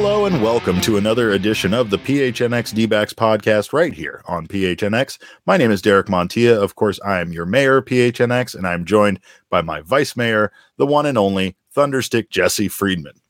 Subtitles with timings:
[0.00, 5.18] Hello and welcome to another edition of the PHNX D-backs podcast right here on PHNX.
[5.44, 6.56] My name is Derek Montilla.
[6.56, 9.18] Of course, I am your mayor, PHNX, and I'm joined
[9.50, 13.20] by my vice mayor, the one and only Thunderstick Jesse Friedman.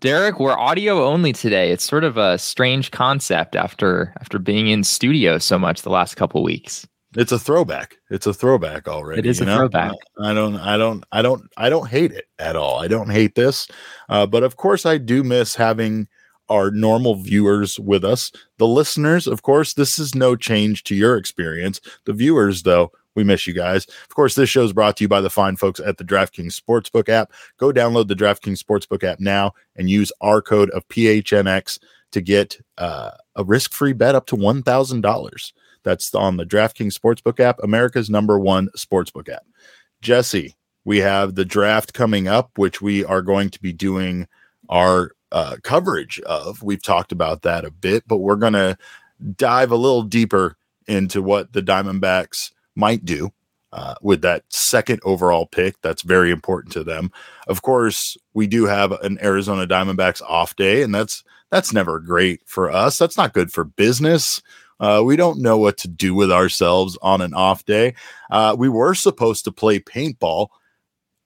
[0.00, 1.70] Derek, we're audio only today.
[1.70, 6.16] It's sort of a strange concept after after being in studio so much the last
[6.16, 6.84] couple weeks.
[7.16, 7.96] It's a throwback.
[8.10, 9.20] It's a throwback already.
[9.20, 9.56] It is a know?
[9.56, 9.92] throwback.
[10.20, 12.80] I don't, I don't, I don't, I don't hate it at all.
[12.80, 13.66] I don't hate this,
[14.08, 16.06] uh, but of course, I do miss having
[16.48, 18.30] our normal viewers with us.
[18.58, 21.80] The listeners, of course, this is no change to your experience.
[22.04, 23.86] The viewers, though, we miss you guys.
[23.86, 26.60] Of course, this show is brought to you by the fine folks at the DraftKings
[26.60, 27.32] Sportsbook app.
[27.58, 31.78] Go download the DraftKings Sportsbook app now and use our code of PHNX
[32.12, 35.52] to get uh, a risk free bet up to $1,000.
[35.82, 39.44] That's on the DraftKings Sportsbook app, America's number one sportsbook app.
[40.00, 44.26] Jesse, we have the draft coming up, which we are going to be doing
[44.68, 46.62] our uh, coverage of.
[46.62, 48.76] We've talked about that a bit, but we're going to
[49.36, 53.30] dive a little deeper into what the Diamondbacks might do
[53.72, 55.80] uh, with that second overall pick.
[55.82, 57.12] That's very important to them.
[57.46, 62.42] Of course, we do have an Arizona Diamondbacks off day, and that's that's never great
[62.46, 62.98] for us.
[62.98, 64.40] That's not good for business.
[64.80, 67.94] Uh, we don't know what to do with ourselves on an off day.
[68.30, 70.48] Uh, we were supposed to play paintball.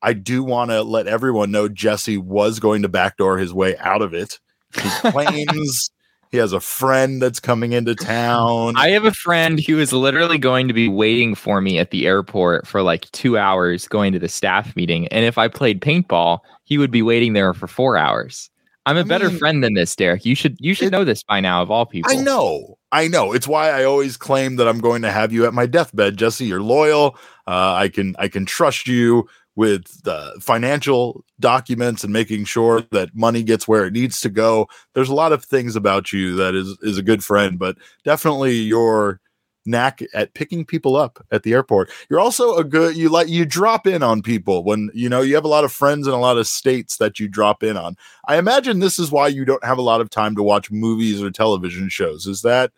[0.02, 4.02] I do want to let everyone know Jesse was going to backdoor his way out
[4.02, 4.38] of it.
[4.74, 5.90] He claims
[6.34, 8.76] he has a friend that's coming into town.
[8.76, 12.08] I have a friend who is literally going to be waiting for me at the
[12.08, 15.06] airport for like two hours going to the staff meeting.
[15.08, 18.50] And if I played paintball, he would be waiting there for four hours.
[18.84, 20.26] I'm a I better mean, friend than this, Derek.
[20.26, 22.10] You should you should it, know this by now of all people.
[22.10, 22.78] I know.
[22.94, 23.32] I know.
[23.32, 26.44] It's why I always claim that I'm going to have you at my deathbed, Jesse.
[26.44, 27.16] You're loyal.
[27.44, 33.10] Uh, I can I can trust you with the financial documents and making sure that
[33.12, 34.68] money gets where it needs to go.
[34.94, 38.58] There's a lot of things about you that is is a good friend, but definitely
[38.58, 39.20] your
[39.66, 41.90] knack at picking people up at the airport.
[42.08, 45.34] You're also a good you like you drop in on people when you know you
[45.34, 47.96] have a lot of friends in a lot of states that you drop in on.
[48.26, 51.22] I imagine this is why you don't have a lot of time to watch movies
[51.22, 52.26] or television shows.
[52.26, 52.72] Is that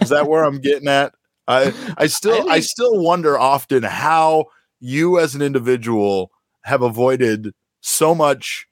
[0.00, 1.14] is that where I'm getting at?
[1.48, 4.46] I I still I, I still wonder often how
[4.80, 6.30] you as an individual
[6.62, 8.66] have avoided so much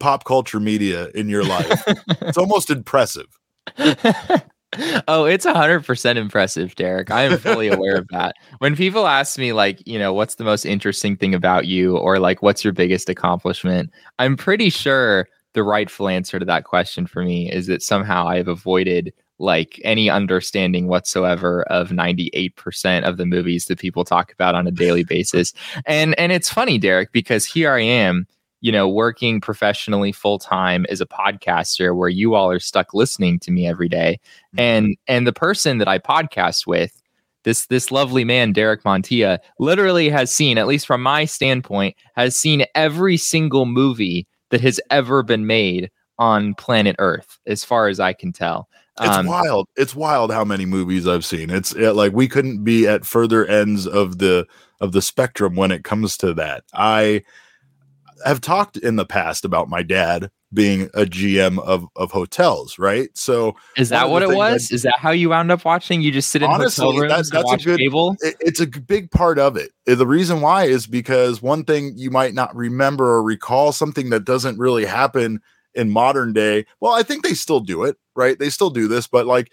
[0.00, 1.82] pop culture media in your life.
[2.20, 3.26] it's almost impressive.
[5.08, 7.10] oh, it's 100% impressive, Derek.
[7.10, 8.34] I am fully aware of that.
[8.58, 12.18] When people ask me, like, you know, what's the most interesting thing about you, or
[12.18, 17.22] like, what's your biggest accomplishment, I'm pretty sure the rightful answer to that question for
[17.22, 23.26] me is that somehow I have avoided like any understanding whatsoever of 98% of the
[23.26, 25.52] movies that people talk about on a daily basis.
[25.86, 28.26] And and it's funny, Derek, because here I am
[28.64, 33.38] you know, working professionally full time as a podcaster where you all are stuck listening
[33.40, 34.18] to me every day.
[34.56, 34.60] Mm-hmm.
[34.60, 37.02] And and the person that I podcast with,
[37.42, 42.38] this this lovely man, Derek Montilla, literally has seen, at least from my standpoint, has
[42.38, 48.00] seen every single movie that has ever been made on planet Earth, as far as
[48.00, 48.70] I can tell.
[48.98, 49.68] It's um, wild.
[49.76, 51.50] It's wild how many movies I've seen.
[51.50, 54.46] It's it, like we couldn't be at further ends of the
[54.80, 56.64] of the spectrum when it comes to that.
[56.72, 57.24] I
[58.24, 63.10] have talked in the past about my dad being a GM of of hotels, right?
[63.16, 64.68] So is that what it was?
[64.68, 66.00] That, is that how you wound up watching?
[66.00, 68.16] You just sit in honestly, hotel rooms that, that's a good cable.
[68.20, 69.72] It, it's a big part of it.
[69.86, 74.24] The reason why is because one thing you might not remember or recall something that
[74.24, 75.40] doesn't really happen
[75.74, 76.66] in modern day.
[76.80, 78.38] Well, I think they still do it, right?
[78.38, 79.52] They still do this, but like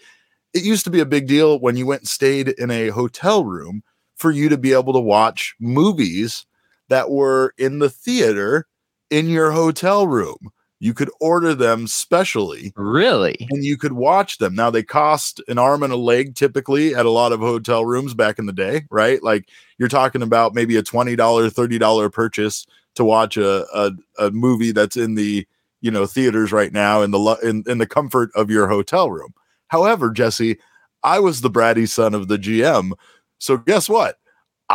[0.54, 3.44] it used to be a big deal when you went and stayed in a hotel
[3.44, 3.82] room
[4.16, 6.46] for you to be able to watch movies
[6.92, 8.66] that were in the theater
[9.08, 10.50] in your hotel room.
[10.78, 12.72] You could order them specially.
[12.76, 13.36] Really?
[13.50, 14.54] And you could watch them.
[14.54, 18.14] Now they cost an arm and a leg typically at a lot of hotel rooms
[18.14, 19.22] back in the day, right?
[19.22, 19.48] Like
[19.78, 22.66] you're talking about maybe a $20, $30 purchase
[22.96, 25.46] to watch a, a, a movie that's in the
[25.80, 29.32] you know theaters right now in the in, in the comfort of your hotel room.
[29.68, 30.58] However, Jesse,
[31.02, 32.92] I was the bratty son of the GM.
[33.38, 34.18] So guess what?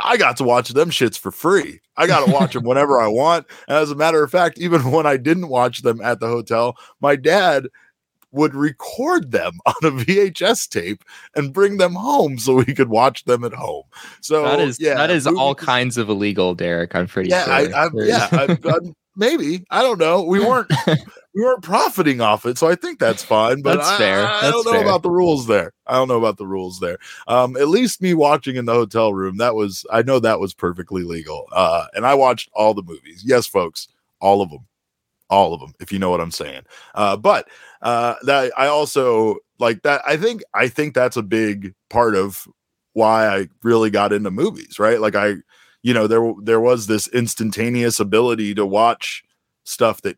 [0.04, 1.80] I got to watch them shits for free.
[1.96, 3.46] I got to watch them whenever I want.
[3.68, 6.78] And as a matter of fact, even when I didn't watch them at the hotel,
[7.00, 7.68] my dad
[8.32, 11.04] would record them on a VHS tape
[11.36, 13.84] and bring them home so we could watch them at home.
[14.22, 16.96] So that is yeah, that is all kinds of illegal, Derek.
[16.96, 17.54] I'm pretty yeah, sure.
[17.54, 18.80] I, I, yeah, I,
[19.16, 20.24] maybe I don't know.
[20.24, 20.72] We weren't
[21.38, 23.62] we weren't profiting off it, so I think that's fine.
[23.62, 24.25] But that's I, fair.
[24.25, 24.81] I, I don't know fair.
[24.81, 25.72] about the rules there.
[25.86, 26.98] I don't know about the rules there.
[27.28, 30.56] Um, at least me watching in the hotel room, that was I know that was
[30.56, 31.45] perfectly legal.
[31.51, 33.22] Uh, and I watched all the movies.
[33.24, 33.88] Yes, folks,
[34.19, 34.66] all of them,
[35.30, 36.63] all of them, if you know what I'm saying.
[36.95, 37.48] Uh, but
[37.83, 40.01] uh, that I also like that.
[40.07, 42.48] I think I think that's a big part of
[42.94, 45.00] why I really got into movies, right?
[45.00, 45.36] Like I,
[45.83, 49.24] you know, there there was this instantaneous ability to watch
[49.66, 50.18] stuff that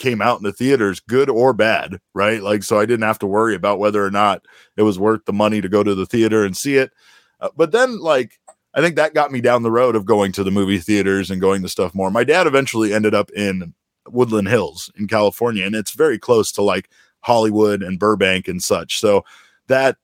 [0.00, 2.42] came out in the theaters, good or bad, right?
[2.42, 4.44] Like so I didn't have to worry about whether or not
[4.76, 6.90] it was worth the money to go to the theater and see it.
[7.38, 8.40] Uh, but then like
[8.74, 11.40] I think that got me down the road of going to the movie theaters and
[11.40, 12.10] going to stuff more.
[12.10, 13.74] My dad eventually ended up in
[14.08, 18.98] Woodland Hills in California, and it's very close to like Hollywood and Burbank and such.
[18.98, 19.24] So
[19.66, 19.96] that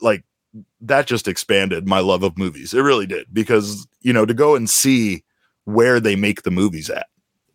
[0.00, 0.24] like
[0.80, 2.74] that just expanded my love of movies.
[2.74, 5.24] It really did because you know to go and see
[5.64, 7.06] where they make the movies at.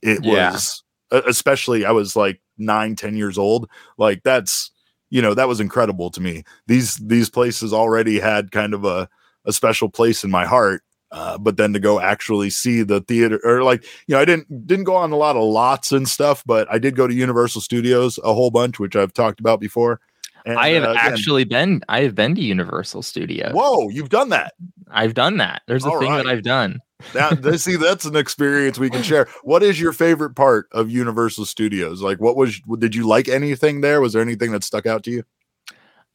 [0.01, 0.51] It yeah.
[0.51, 0.82] was
[1.13, 3.69] especially I was like nine, ten years old.
[3.97, 4.71] Like that's
[5.09, 6.43] you know that was incredible to me.
[6.67, 9.07] These these places already had kind of a
[9.45, 10.83] a special place in my heart.
[11.11, 14.65] Uh, but then to go actually see the theater or like you know I didn't
[14.65, 17.61] didn't go on a lot of lots and stuff, but I did go to Universal
[17.61, 19.99] Studios a whole bunch, which I've talked about before.
[20.45, 21.81] And, I have uh, actually been.
[21.87, 23.53] I have been to Universal Studios.
[23.53, 24.53] Whoa, you've done that.
[24.89, 25.61] I've done that.
[25.67, 26.23] There's a thing right.
[26.23, 26.79] that I've done.
[27.13, 29.27] Now, see, that's an experience we can share.
[29.43, 32.01] What is your favorite part of Universal Studios?
[32.01, 32.59] Like, what was?
[32.79, 34.01] Did you like anything there?
[34.01, 35.23] Was there anything that stuck out to you?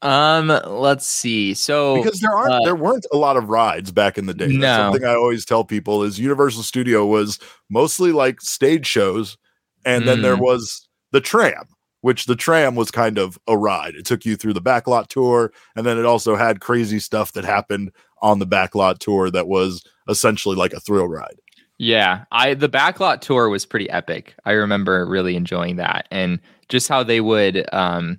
[0.00, 1.54] Um, let's see.
[1.54, 4.46] So because there aren't, uh, there weren't a lot of rides back in the day.
[4.46, 4.76] That's no.
[4.76, 7.38] something I always tell people is Universal Studio was
[7.68, 9.36] mostly like stage shows,
[9.84, 10.06] and mm.
[10.06, 10.42] then there mm.
[10.42, 11.66] was the tram
[12.00, 13.94] which the tram was kind of a ride.
[13.94, 17.44] It took you through the backlot tour, and then it also had crazy stuff that
[17.44, 17.92] happened
[18.22, 21.40] on the backlot tour that was essentially like a thrill ride.
[21.78, 24.34] Yeah, I the backlot tour was pretty epic.
[24.44, 28.18] I remember really enjoying that and just how they would um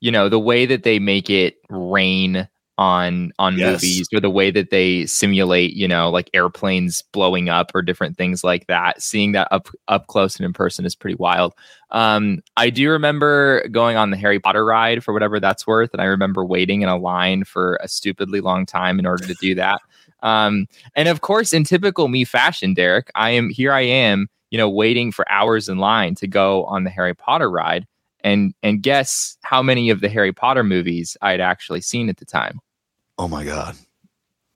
[0.00, 2.48] you know, the way that they make it rain
[2.78, 3.72] on on yes.
[3.72, 8.16] movies or the way that they simulate you know like airplanes blowing up or different
[8.16, 9.02] things like that.
[9.02, 11.54] Seeing that up up close and in person is pretty wild.
[11.90, 16.00] Um i do remember going on the harry potter ride for whatever that's worth and
[16.00, 19.54] i remember waiting in a line for a stupidly long time in order to do
[19.56, 19.80] that.
[20.22, 24.56] Um and of course in typical me fashion derek i am here i am you
[24.56, 27.86] know waiting for hours in line to go on the harry potter ride
[28.24, 32.16] and and guess how many of the Harry Potter movies I had actually seen at
[32.16, 32.60] the time.
[33.18, 33.76] Oh my god.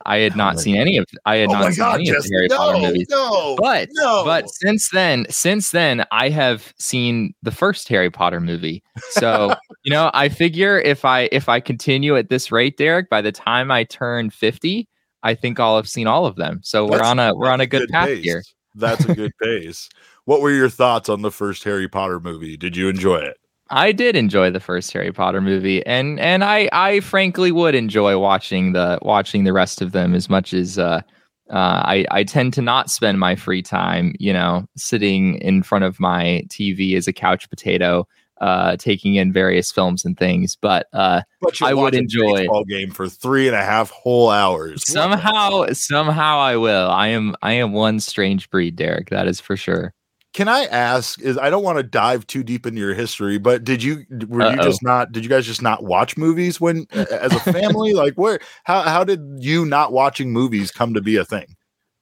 [0.06, 2.30] I had not seen any of I had oh not seen god, any of the
[2.32, 3.06] Harry no, Potter movies.
[3.10, 4.24] No, but no.
[4.24, 8.84] but since then, since then, I have seen the first Harry Potter movie.
[9.10, 9.52] So
[9.84, 13.32] you know, I figure if I if I continue at this rate, Derek, by the
[13.32, 14.88] time I turn fifty,
[15.24, 16.60] I think I'll have seen all of them.
[16.62, 18.24] So we're on a we're on a good, good path pace.
[18.24, 18.42] here.
[18.76, 19.88] That's a good pace.
[20.24, 22.56] What were your thoughts on the first Harry Potter movie?
[22.56, 23.38] Did you enjoy it?
[23.70, 28.18] I did enjoy the first Harry Potter movie, and and I I frankly would enjoy
[28.18, 31.02] watching the watching the rest of them as much as uh,
[31.50, 35.84] uh, I I tend to not spend my free time, you know, sitting in front
[35.84, 38.06] of my TV as a couch potato,
[38.40, 40.56] uh, taking in various films and things.
[40.60, 44.88] But uh, but I would enjoy a game for three and a half whole hours.
[44.88, 46.90] Somehow, somehow I will.
[46.90, 49.10] I am I am one strange breed, Derek.
[49.10, 49.92] That is for sure.
[50.36, 51.18] Can I ask?
[51.22, 54.42] Is I don't want to dive too deep into your history, but did you were
[54.42, 54.50] Uh-oh.
[54.50, 55.10] you just not?
[55.10, 57.94] Did you guys just not watch movies when as a family?
[57.94, 58.38] like where?
[58.64, 61.56] How how did you not watching movies come to be a thing?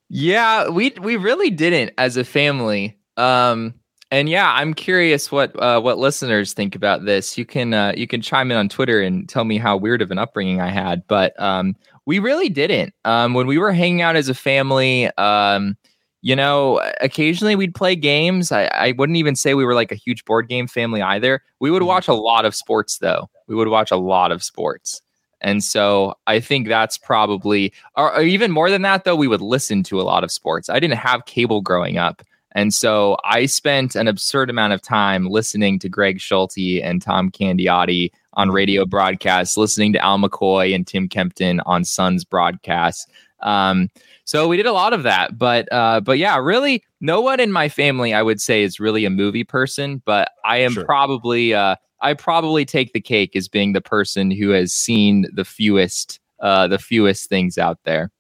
[0.08, 2.98] Yeah, we we really didn't as a family.
[3.16, 3.72] Um,
[4.10, 7.38] and yeah, I'm curious what uh, what listeners think about this.
[7.38, 10.10] You can uh, you can chime in on Twitter and tell me how weird of
[10.10, 12.94] an upbringing I had, but um, we really didn't.
[13.04, 15.76] Um, when we were hanging out as a family, um
[16.24, 18.50] you know, occasionally we'd play games.
[18.50, 21.42] I, I wouldn't even say we were like a huge board game family either.
[21.60, 21.88] We would mm-hmm.
[21.88, 23.28] watch a lot of sports though.
[23.46, 25.02] We would watch a lot of sports.
[25.42, 29.42] And so I think that's probably, or, or, even more than that, though, we would
[29.42, 30.70] listen to a lot of sports.
[30.70, 32.22] I didn't have cable growing up.
[32.52, 37.30] And so I spent an absurd amount of time listening to Greg Schulte and Tom
[37.30, 38.56] Candiotti on mm-hmm.
[38.56, 43.06] radio broadcasts, listening to Al McCoy and Tim Kempton on Suns broadcasts.
[43.40, 43.90] Um,
[44.24, 47.52] so we did a lot of that, but uh, but yeah, really, no one in
[47.52, 50.02] my family, I would say, is really a movie person.
[50.04, 50.84] But I am sure.
[50.84, 55.44] probably, uh, I probably take the cake as being the person who has seen the
[55.44, 58.10] fewest, uh, the fewest things out there.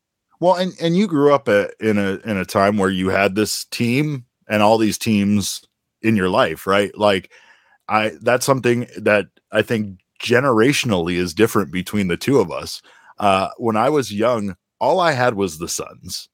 [0.40, 3.34] Well, and and you grew up at, in a in a time where you had
[3.34, 5.64] this team and all these teams
[6.02, 6.96] in your life, right?
[6.98, 7.30] Like,
[7.88, 12.82] I that's something that I think generationally is different between the two of us.
[13.18, 16.28] Uh, when I was young, all I had was the Suns.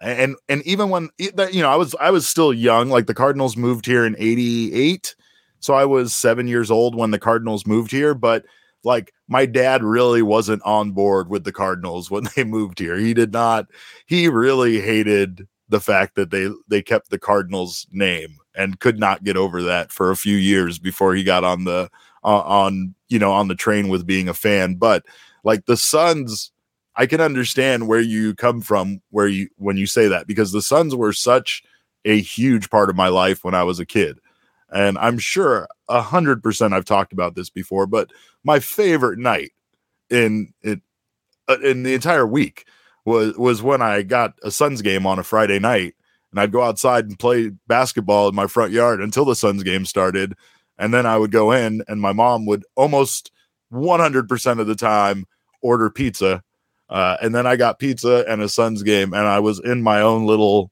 [0.00, 3.56] And and even when you know I was I was still young like the Cardinals
[3.56, 5.14] moved here in 88
[5.58, 8.46] so I was 7 years old when the Cardinals moved here but
[8.82, 12.96] like my dad really wasn't on board with the Cardinals when they moved here.
[12.96, 13.66] He did not
[14.06, 19.22] he really hated the fact that they they kept the Cardinals name and could not
[19.22, 21.90] get over that for a few years before he got on the
[22.24, 24.74] uh, on you know on the train with being a fan.
[24.74, 25.04] But
[25.44, 26.52] like the Suns,
[26.96, 30.62] I can understand where you come from where you when you say that because the
[30.62, 31.62] Suns were such
[32.04, 34.18] a huge part of my life when I was a kid.
[34.72, 38.10] And I'm sure a hundred percent I've talked about this before, but
[38.44, 39.52] my favorite night
[40.08, 40.80] in it
[41.48, 42.66] uh, in the entire week
[43.04, 45.94] was was when I got a Suns game on a Friday night
[46.30, 49.84] and I'd go outside and play basketball in my front yard until the Suns game
[49.84, 50.34] started.
[50.78, 53.32] And then I would go in and my mom would almost
[53.72, 55.26] 100% of the time
[55.60, 56.42] order pizza.
[56.90, 60.00] Uh, and then I got pizza and a Suns game and I was in my
[60.00, 60.70] own little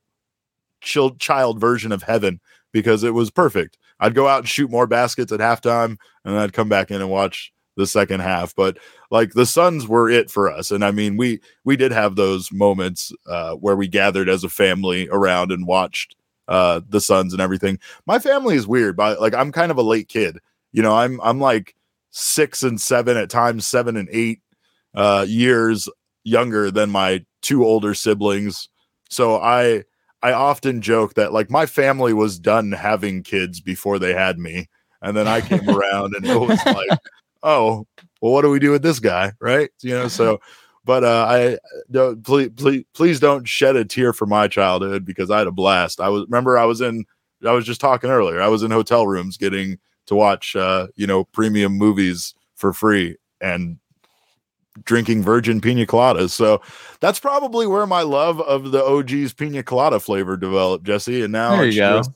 [0.81, 2.41] chill, child version of heaven
[2.73, 3.79] because it was perfect.
[4.01, 7.01] I'd go out and shoot more baskets at halftime and then I'd come back in
[7.01, 8.55] and watch the second half.
[8.55, 8.79] But
[9.11, 10.71] like the Suns were it for us.
[10.71, 14.49] And I mean, we we did have those moments uh, where we gathered as a
[14.49, 16.17] family around and watched
[16.49, 17.79] uh, the Suns and everything.
[18.07, 20.39] My family is weird, but like I'm kind of a late kid.
[20.73, 21.75] You know, I'm I'm like
[22.11, 24.41] six and seven at times, seven and eight
[24.95, 25.89] uh, years
[26.29, 28.69] younger than my two older siblings.
[29.11, 29.85] So I
[30.23, 34.69] I often joke that like my family was done having kids before they had me.
[35.01, 36.99] And then I came around and it was like,
[37.43, 37.87] oh,
[38.21, 39.33] well, what do we do with this guy?
[39.41, 39.71] Right.
[39.81, 40.41] You know, so
[40.85, 41.59] but uh, I
[41.91, 45.53] don't please, please please don't shed a tear for my childhood because I had a
[45.53, 46.01] blast.
[46.01, 47.05] I was remember I was in
[47.47, 48.41] I was just talking earlier.
[48.41, 53.17] I was in hotel rooms getting to watch uh, you know premium movies for free
[53.41, 53.79] and
[54.85, 56.31] drinking virgin pina coladas.
[56.31, 56.61] So
[57.01, 61.23] that's probably where my love of the OGeez pina colada flavor developed, Jesse.
[61.23, 62.11] And now it's just,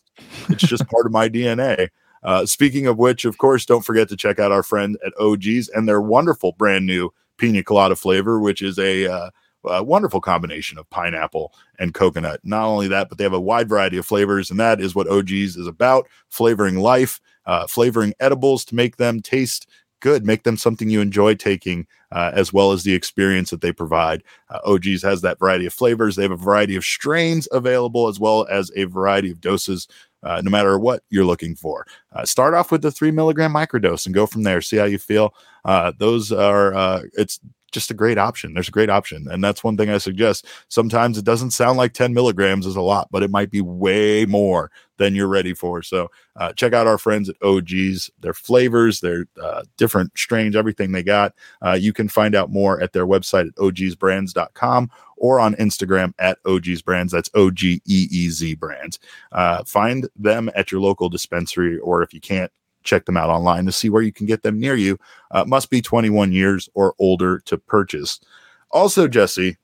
[0.49, 1.89] it's just part of my DNA.
[2.23, 5.69] Uh, speaking of which, of course, don't forget to check out our friend at OGeez
[5.75, 9.31] and their wonderful brand new pina colada flavor, which is a, uh,
[9.65, 12.41] a wonderful combination of pineapple and coconut.
[12.45, 15.07] Not only that, but they have a wide variety of flavors, and that is what
[15.07, 19.69] OGeez is about flavoring life, uh, flavoring edibles to make them taste
[20.03, 20.27] good.
[20.27, 24.23] Make them something you enjoy taking, uh, as well as the experience that they provide.
[24.51, 26.17] Uh, OGeez has that variety of flavors.
[26.17, 29.89] They have a variety of strains available, as well as a variety of doses.
[30.25, 34.07] Uh, no matter what you're looking for, uh, start off with the three milligram microdose
[34.07, 34.61] and go from there.
[34.61, 35.35] See how you feel.
[35.65, 37.41] Uh, those are uh, it's
[37.73, 38.55] just a great option.
[38.55, 39.27] There's a great option.
[39.31, 40.47] And that's one thing I suggest.
[40.69, 44.27] Sometimes it doesn't sound like 10 milligrams is a lot, but it might be way
[44.27, 45.83] more than you're ready for.
[45.83, 50.93] So uh, check out our friends at OGeez, their flavors, their uh, different strains, everything
[50.93, 51.35] they got.
[51.65, 56.43] Uh, you can find out more at their website at ogsbrands.com or on Instagram at
[56.45, 57.13] OGeez Brands.
[57.13, 58.99] That's O G E E Z Brands.
[59.31, 62.53] Uh, find them at your local dispensary, or if you can't,
[62.83, 64.99] check them out online to see where you can get them near you.
[65.31, 68.21] Uh, must be 21 years or older to purchase.
[68.71, 69.57] Also, Jesse,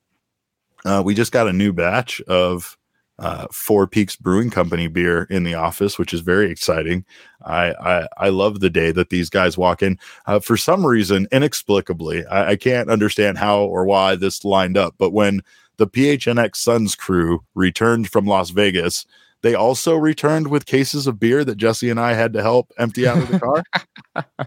[0.85, 2.77] uh, we just got a new batch of
[3.19, 7.03] uh, Four Peaks Brewing Company beer in the office, which is very exciting.
[7.45, 9.99] I I, I love the day that these guys walk in.
[10.25, 14.95] Uh, for some reason, inexplicably, I, I can't understand how or why this lined up,
[14.97, 15.41] but when
[15.77, 19.05] the PHNX Suns crew returned from Las Vegas,
[19.41, 23.07] they also returned with cases of beer that Jesse and I had to help empty
[23.07, 23.63] out of the car.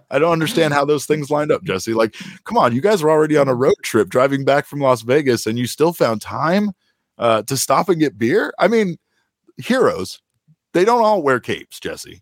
[0.11, 1.95] I don't understand how those things lined up, Jesse.
[1.95, 5.03] Like, come on, you guys were already on a road trip driving back from Las
[5.03, 6.73] Vegas and you still found time
[7.19, 8.53] uh, to stop and get beer?
[8.59, 8.97] I mean,
[9.57, 10.21] heroes.
[10.75, 12.21] They don't all wear capes, Jesse.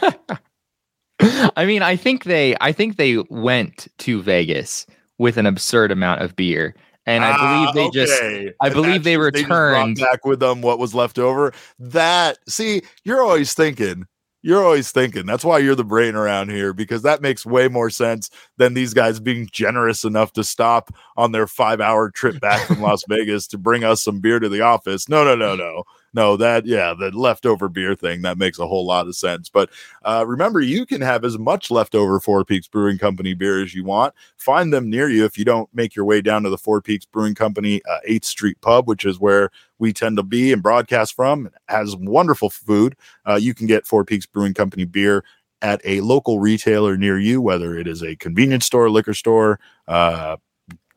[1.56, 4.86] I mean, I think they I think they went to Vegas
[5.18, 6.74] with an absurd amount of beer
[7.06, 8.44] and I believe they ah, okay.
[8.44, 11.52] just I and believe they returned they back with them what was left over.
[11.78, 14.06] That see, you're always thinking,
[14.42, 15.24] you're always thinking.
[15.24, 18.92] That's why you're the brain around here because that makes way more sense than these
[18.92, 23.46] guys being generous enough to stop on their five hour trip back from Las Vegas
[23.48, 25.08] to bring us some beer to the office.
[25.08, 25.84] No, no, no, no
[26.16, 29.50] no, that yeah, the leftover beer thing that makes a whole lot of sense.
[29.50, 29.68] But
[30.02, 33.84] uh, remember, you can have as much leftover Four Peaks Brewing Company beer as you
[33.84, 34.14] want.
[34.38, 37.04] Find them near you if you don't make your way down to the Four Peaks
[37.04, 41.14] Brewing Company uh, Eighth Street Pub, which is where we tend to be and broadcast
[41.14, 41.50] from.
[41.68, 42.96] Has wonderful food.
[43.26, 45.22] Uh, you can get Four Peaks Brewing Company beer
[45.60, 50.36] at a local retailer near you, whether it is a convenience store, liquor store, uh,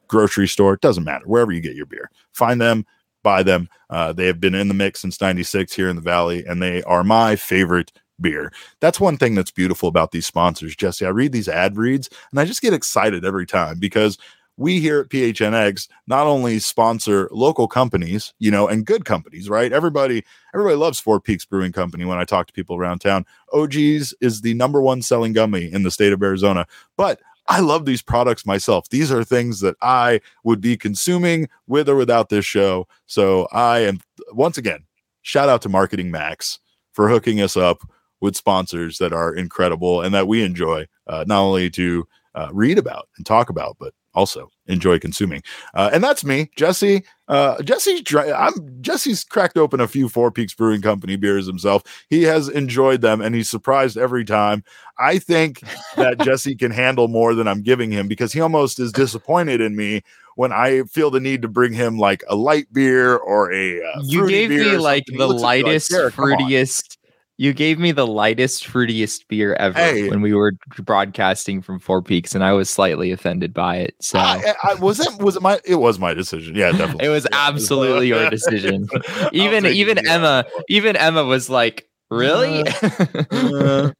[0.08, 2.10] grocery store, it doesn't matter, wherever you get your beer.
[2.34, 2.86] Find them,
[3.24, 3.70] buy them.
[3.90, 6.84] Uh, they have been in the mix since 96 here in the Valley, and they
[6.84, 8.52] are my favorite beer.
[8.80, 11.06] That's one thing that's beautiful about these sponsors, Jesse.
[11.06, 14.18] I read these ad reads and I just get excited every time because
[14.58, 19.72] we here at PHNX not only sponsor local companies, you know, and good companies, right?
[19.72, 23.26] Everybody, everybody loves Four Peaks Brewing Company when I talk to people around town.
[23.54, 26.68] OGeez is the number one selling gummy in the state of Arizona.
[26.98, 28.90] But I love these products myself.
[28.90, 32.88] These are things that I would be consuming with or without this show.
[33.08, 34.00] So I am
[34.32, 34.86] once again,
[35.24, 36.60] shout out to Marketing Max
[36.94, 37.80] for hooking us up
[38.22, 42.78] with sponsors that are incredible and that we enjoy uh, not only to uh, read
[42.78, 45.42] about and talk about, but also enjoy consuming.
[45.74, 47.04] Uh, and that's me, Jesse.
[47.28, 51.84] Uh, Jesse's I'm Jesse's cracked open a few Four Peaks Brewing Company beers himself.
[52.10, 54.64] He has enjoyed them and he's surprised every time.
[54.98, 55.62] I think
[55.96, 59.76] that Jesse can handle more than I'm giving him because he almost is disappointed in
[59.76, 60.02] me
[60.36, 63.80] when I feel the need to bring him like a light beer or a.
[63.80, 66.98] Uh, you gave me like the lightest, like, fruitiest
[67.40, 70.10] you gave me the lightest, fruitiest beer ever hey.
[70.10, 73.96] when we were broadcasting from Four Peaks, and I was slightly offended by it.
[74.02, 76.54] So I, I, was it was it my it was my decision.
[76.54, 77.06] Yeah, definitely.
[77.06, 78.90] it was absolutely your decision.
[79.32, 83.92] even even Emma, even Emma was like, "Really?" Uh, uh,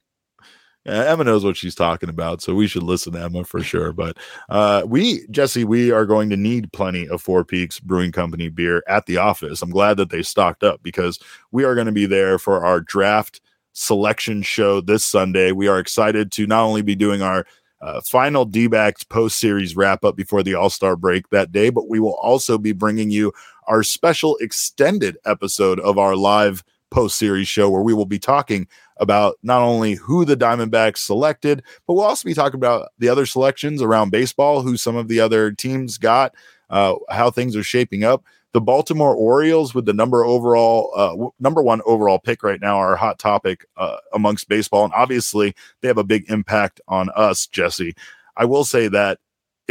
[0.86, 3.92] Emma knows what she's talking about, so we should listen to Emma for sure.
[3.92, 4.16] But
[4.48, 8.82] uh, we, Jesse, we are going to need plenty of Four Peaks Brewing Company beer
[8.88, 9.60] at the office.
[9.60, 11.18] I'm glad that they stocked up because
[11.52, 13.40] we are going to be there for our draft
[13.72, 15.52] selection show this Sunday.
[15.52, 17.46] We are excited to not only be doing our
[17.82, 21.70] uh, final D backs post series wrap up before the All Star break that day,
[21.70, 23.32] but we will also be bringing you
[23.66, 28.66] our special extended episode of our live post series show where we will be talking
[28.98, 33.26] about not only who the Diamondbacks selected, but we'll also be talking about the other
[33.26, 36.34] selections around baseball, who some of the other teams got,
[36.68, 38.24] uh, how things are shaping up.
[38.52, 42.76] The Baltimore Orioles, with the number overall, uh, w- number one overall pick right now,
[42.76, 47.10] are a hot topic uh, amongst baseball, and obviously they have a big impact on
[47.14, 47.94] us, Jesse.
[48.36, 49.18] I will say that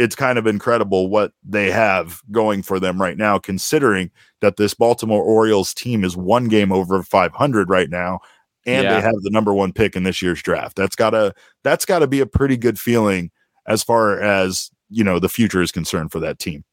[0.00, 4.72] it's kind of incredible what they have going for them right now, considering that this
[4.72, 8.20] Baltimore Orioles team is one game over 500 right now,
[8.64, 8.94] and yeah.
[8.94, 10.74] they have the number one pick in this year's draft.
[10.74, 13.30] That's gotta that's gotta be a pretty good feeling
[13.66, 16.64] as far as you know the future is concerned for that team.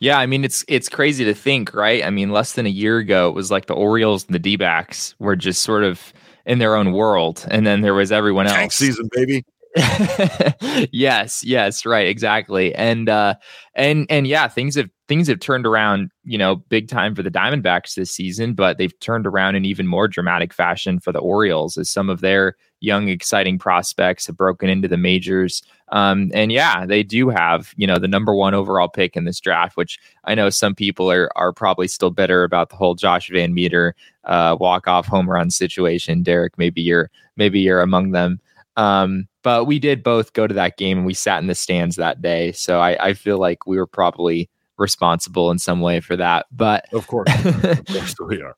[0.00, 2.02] Yeah, I mean it's it's crazy to think, right?
[2.02, 4.56] I mean, less than a year ago, it was like the Orioles and the D
[4.56, 6.14] backs were just sort of
[6.46, 8.56] in their own world, and then there was everyone else.
[8.56, 9.44] Tank season, baby.
[10.92, 12.74] yes, yes, right, exactly.
[12.74, 13.34] And uh
[13.74, 17.30] and and yeah, things have things have turned around, you know, big time for the
[17.30, 21.78] Diamondbacks this season, but they've turned around in even more dramatic fashion for the Orioles
[21.78, 25.62] as some of their young exciting prospects have broken into the majors.
[25.88, 29.40] Um and yeah, they do have, you know, the number 1 overall pick in this
[29.40, 33.30] draft, which I know some people are are probably still bitter about the whole Josh
[33.30, 33.92] VanMeter
[34.24, 36.22] uh walk-off home run situation.
[36.22, 38.38] Derek, maybe you're maybe you're among them.
[38.76, 41.96] Um, but we did both go to that game and we sat in the stands
[41.96, 42.52] that day.
[42.52, 46.46] So I, I feel like we were probably responsible in some way for that.
[46.52, 48.56] But of course, of course we are.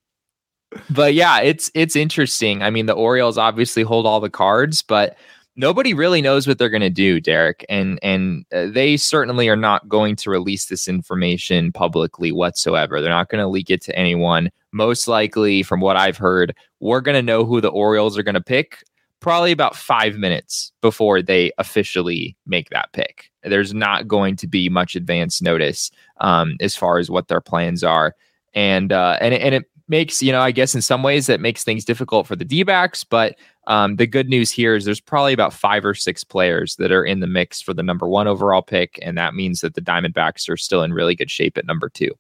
[0.91, 2.63] But yeah, it's it's interesting.
[2.63, 5.17] I mean, the Orioles obviously hold all the cards, but
[5.57, 9.57] nobody really knows what they're going to do, Derek, and and uh, they certainly are
[9.57, 13.01] not going to release this information publicly whatsoever.
[13.01, 14.51] They're not going to leak it to anyone.
[14.73, 18.35] Most likely, from what I've heard, we're going to know who the Orioles are going
[18.35, 18.83] to pick
[19.25, 23.31] probably about five minutes before they officially make that pick.
[23.43, 27.83] There's not going to be much advance notice um, as far as what their plans
[27.83, 28.15] are,
[28.53, 31.65] and uh, and and it makes you know I guess in some ways that makes
[31.65, 35.55] things difficult for the D-backs, but um, the good news here is there's probably about
[35.55, 38.99] five or six players that are in the mix for the number one overall pick,
[39.01, 42.11] and that means that the Diamondbacks are still in really good shape at number two.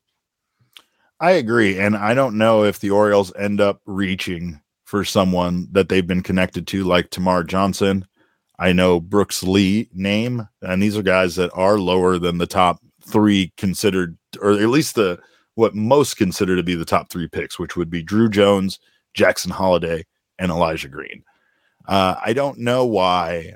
[1.20, 5.88] I agree, and I don't know if the Orioles end up reaching for someone that
[5.88, 8.06] they've been connected to, like Termarr Johnson.
[8.58, 12.80] I know Brooks Lee name, and these are guys that are lower than the top
[13.04, 15.18] three considered, or at least the
[15.56, 18.78] what most consider to be the top three picks, which would be Druw Jones,
[19.14, 20.04] Jackson Holliday,
[20.38, 21.22] and Elijah Green.
[21.86, 23.54] Uh, I don't know why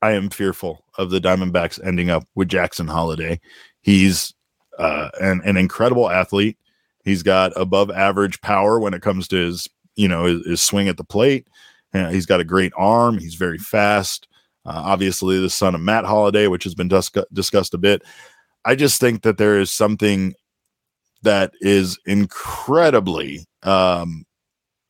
[0.00, 3.40] I am fearful of the Diamondbacks ending up with Jackson Holliday.
[3.82, 4.34] He's
[4.78, 6.58] uh, an, an incredible athlete.
[7.04, 10.88] He's got above average power when it comes to his you know his, his swing
[10.88, 11.46] at the plate.
[11.94, 13.18] Uh, he's got a great arm.
[13.18, 14.28] He's very fast.
[14.64, 18.02] Uh, obviously, the son of Matt Holliday, which has been dis- discussed a bit.
[18.64, 20.34] I just think that there is something
[21.22, 24.24] that is incredibly um,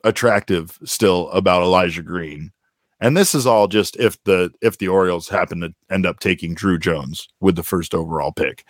[0.03, 2.51] attractive still about Elijah Green.
[2.99, 6.55] And this is all just if the if the Orioles happen to end up taking
[6.55, 8.63] Druw Jones with the first overall pick.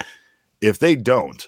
[0.62, 1.48] If they don't,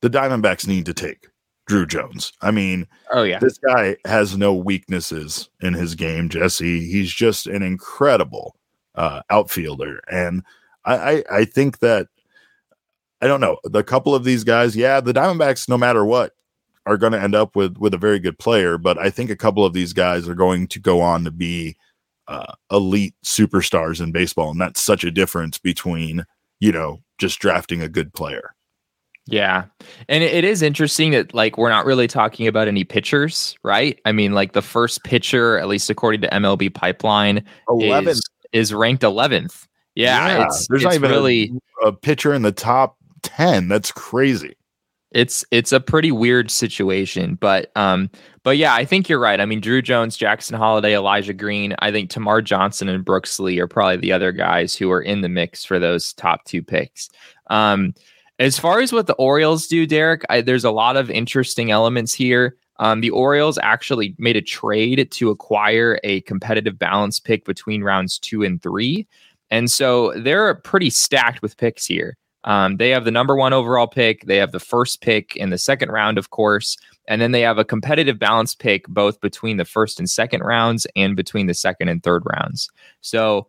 [0.00, 1.28] the Diamondbacks need to take
[1.68, 2.32] Druw Jones.
[2.40, 6.80] I mean, oh yeah, this guy has no weaknesses in his game, Jesse.
[6.80, 8.56] He's just an incredible
[8.94, 10.42] uh, outfielder, and
[10.84, 12.08] I, I, I think that
[13.20, 14.74] I don't know the couple of these guys.
[14.74, 16.32] Yeah, the Diamondbacks, no matter what,
[16.86, 19.36] are going to end up with with a very good player, but I think a
[19.36, 21.76] couple of these guys are going to go on to be
[22.28, 26.24] uh, elite superstars in baseball, and that's such a difference between
[26.60, 28.54] you know just drafting a good player.
[29.30, 29.64] Yeah.
[30.08, 34.00] And it is interesting that like we're not really talking about any pitchers, right?
[34.06, 38.08] I mean, like the first pitcher, at least according to MLB Pipeline, 11th.
[38.08, 39.66] Is, is ranked 11th.
[39.94, 43.68] Yeah, yeah it's, there's it's not even really a, a pitcher in the top 10.
[43.68, 44.54] That's crazy.
[45.10, 48.10] It's it's a pretty weird situation, but um
[48.44, 49.40] but yeah, I think you're right.
[49.40, 53.58] I mean, Druw Jones, Jackson Holliday, Elijah Green, I think Termarr Johnson and Brooks Lee
[53.58, 57.08] are probably the other guys who are in the mix for those top two picks.
[57.48, 57.94] Um
[58.38, 62.14] as far as what the Orioles do, Derek, I, there's a lot of interesting elements
[62.14, 62.56] here.
[62.78, 68.18] Um, the Orioles actually made a trade to acquire a competitive balance pick between rounds
[68.18, 69.06] two and three.
[69.50, 72.16] And so they're pretty stacked with picks here.
[72.44, 74.24] Um, they have the number one overall pick.
[74.26, 76.76] They have the first pick in the second round, of course.
[77.08, 80.86] And then they have a competitive balance pick both between the first and second rounds
[80.94, 82.70] and between the second and third rounds.
[83.00, 83.48] So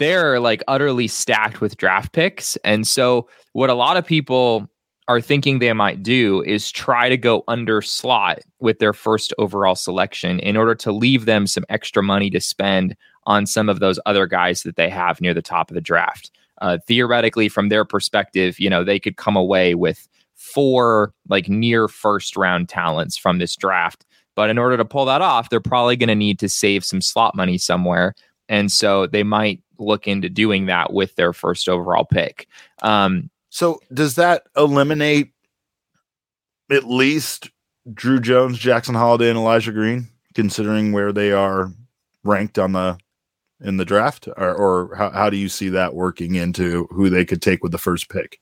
[0.00, 2.56] they're like utterly stacked with draft picks.
[2.64, 4.68] And so, what a lot of people
[5.06, 9.74] are thinking they might do is try to go under slot with their first overall
[9.74, 13.98] selection in order to leave them some extra money to spend on some of those
[14.06, 16.30] other guys that they have near the top of the draft.
[16.60, 21.88] Uh, theoretically, from their perspective, you know, they could come away with four like near
[21.88, 24.06] first round talents from this draft.
[24.36, 27.00] But in order to pull that off, they're probably going to need to save some
[27.00, 28.14] slot money somewhere.
[28.50, 32.48] And so they might look into doing that with their first overall pick.
[32.82, 35.32] Um, so does that eliminate
[36.70, 37.50] at least
[37.88, 41.72] Druw Jones, Jackson Holliday, and Elijah Green, considering where they are
[42.24, 42.98] ranked on the
[43.62, 47.24] in the draft, or, or how, how do you see that working into who they
[47.24, 48.40] could take with the first pick?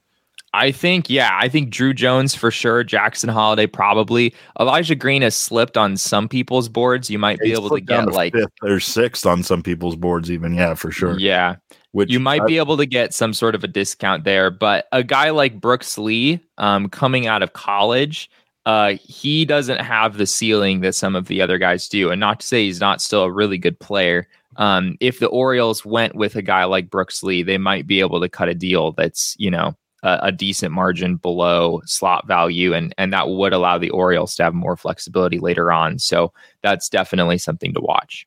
[0.54, 2.82] I think, yeah, I think Druw Jones for sure.
[2.82, 4.34] Jackson Holliday probably.
[4.58, 7.10] Elijah Green has slipped on some people's boards.
[7.10, 10.54] You might be able to get like fifth or sixth on some people's boards, even.
[10.54, 11.18] Yeah, for sure.
[11.18, 11.56] Yeah.
[11.92, 14.50] Which you might I, be able to get some sort of a discount there.
[14.50, 18.30] But a guy like Brooks Lee, um, coming out of college,
[18.64, 22.10] uh, he doesn't have the ceiling that some of the other guys do.
[22.10, 24.28] And not to say he's not still a really good player.
[24.56, 28.20] Um, if the Orioles went with a guy like Brooks Lee, they might be able
[28.20, 32.94] to cut a deal that's, you know, a, a, decent margin below slot value, and
[32.98, 35.98] and that would allow the Orioles to have more flexibility later on.
[35.98, 36.32] So
[36.62, 38.26] that's definitely something to watch.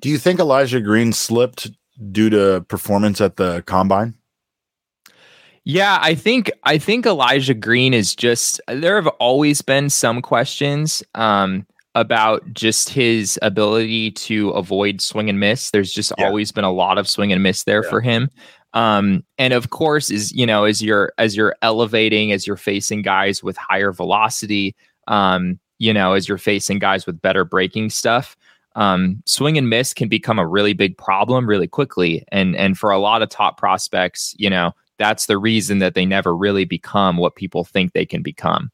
[0.00, 1.70] Do you think Elijah Green slipped
[2.12, 4.14] due to performance at the combine?
[5.64, 11.02] Yeah, I think I think Elijah Green is just there have always been some questions
[11.16, 11.66] um,
[11.96, 15.72] about just his ability to avoid swing and miss.
[15.72, 16.26] There's just yeah.
[16.26, 17.90] always been a lot of swing and miss there yeah.
[17.90, 18.30] for him.
[18.76, 23.00] Um, and of course, is you know, as you're as you're elevating, as you're facing
[23.00, 24.76] guys with higher velocity,
[25.08, 28.36] um, you know, as you're facing guys with better breaking stuff,
[28.74, 32.22] um, swing and miss can become a really big problem really quickly.
[32.30, 36.04] And and for a lot of top prospects, you know, that's the reason that they
[36.04, 38.70] never really become what people think they can become.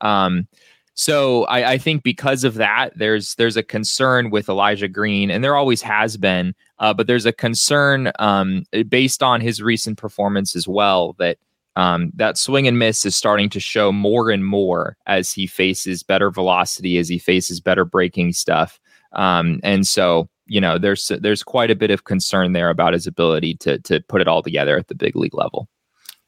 [0.00, 0.48] Um,
[0.94, 5.42] so I, I, think because of that, there's there's a concern with Elijah Green, and
[5.42, 6.54] there always has been.
[6.78, 11.38] Uh, but there's a concern um, based on his recent performance as well that
[11.76, 16.02] um, that swing and miss is starting to show more and more as he faces
[16.02, 18.78] better velocity, as he faces better breaking stuff,
[19.12, 23.06] um, and so you know there's there's quite a bit of concern there about his
[23.06, 25.68] ability to to put it all together at the big league level.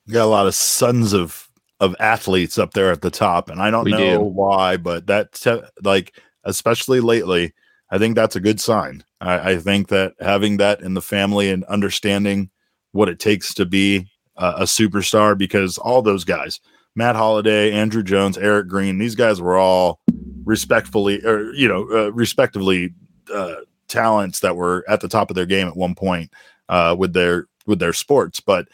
[0.07, 3.61] You got a lot of sons of of athletes up there at the top, and
[3.61, 4.21] I don't we know do.
[4.21, 5.45] why, but that
[5.83, 7.53] like especially lately,
[7.91, 9.05] I think that's a good sign.
[9.21, 12.51] I, I, think that having that in the family and understanding
[12.93, 16.61] what it takes to be a, superstar, because all those guys,
[16.95, 20.01] Matt Holliday, Andruw Jones, Eric Green, these guys were all
[20.45, 22.95] respectfully or you know uh, respectively
[23.33, 23.57] uh,
[23.89, 26.31] talents that were at the top of their game at one point
[26.69, 28.69] uh, with their with their sports, but.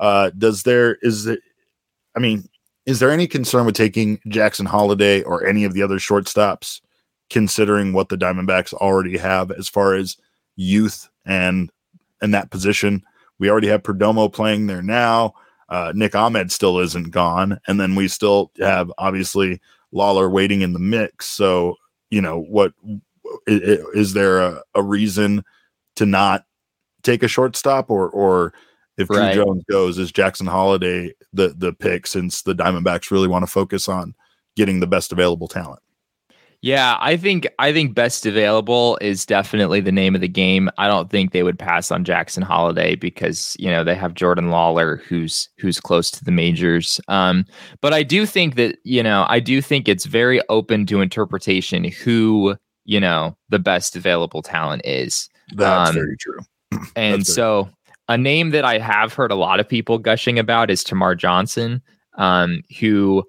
[0.00, 1.40] Uh, does there is it
[2.18, 2.48] I mean,
[2.84, 6.80] is there any concern with taking Jackson Holliday or any of the other shortstops,
[7.30, 10.16] considering what the Diamondbacks already have as far as
[10.56, 11.70] youth and
[12.22, 13.02] in that position?
[13.38, 15.34] We already have Perdomo playing there now.
[15.68, 19.60] Uh, Nick Ahmed still isn't gone, and then we still have obviously
[19.92, 21.26] Lawlar waiting in the mix.
[21.26, 21.76] So
[22.10, 22.72] you know what
[23.46, 25.44] is, is there a, a reason
[25.96, 26.44] to not
[27.02, 28.54] take a shortstop or or
[28.96, 29.34] if right.
[29.34, 33.88] Jones goes, is Jackson Holliday the the pick since the Diamondbacks really want to focus
[33.88, 34.14] on
[34.56, 35.80] getting the best available talent?
[36.60, 40.68] Yeah, I think I think best available is definitely the name of the game.
[40.76, 44.48] I don't think they would pass on Jackson Holliday because you know they have Jordan
[44.48, 47.00] Lawlar who's who's close to the majors.
[47.06, 47.44] Um,
[47.80, 51.84] but I do think that you know I do think it's very open to interpretation
[51.84, 55.28] who you know the best available talent is.
[55.54, 56.40] That's um, very true.
[56.96, 57.70] And so
[58.08, 61.82] a name that I have heard a lot of people gushing about is Termarr Johnson.
[62.18, 63.24] um, who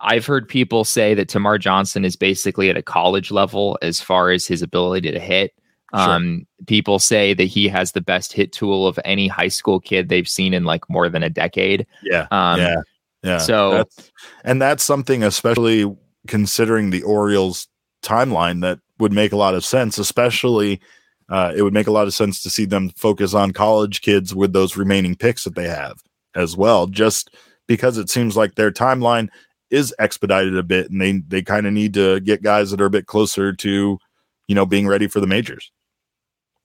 [0.00, 4.30] I've heard people say that Termarr Johnson is basically at a college level as far
[4.30, 5.52] as his ability to hit.
[5.94, 6.10] Sure.
[6.10, 10.08] Um, people say that he has the best hit tool of any high school kid
[10.08, 11.86] they've seen in like more than a decade.
[12.02, 12.26] Yeah.
[12.30, 12.76] Um, yeah.
[13.22, 13.38] Yeah.
[13.38, 14.12] So, that's,
[14.44, 17.66] and that's something, especially considering the Orioles
[18.02, 20.80] timeline, that would make a lot of sense, especially.
[21.30, 24.34] Uh, it would make a lot of sense to see them focus on college kids
[24.34, 26.02] with those remaining picks that they have
[26.34, 27.34] as well, just
[27.66, 29.28] because it seems like their timeline
[29.70, 32.86] is expedited a bit and they they kind of need to get guys that are
[32.86, 33.98] a bit closer to
[34.46, 35.70] you know being ready for the majors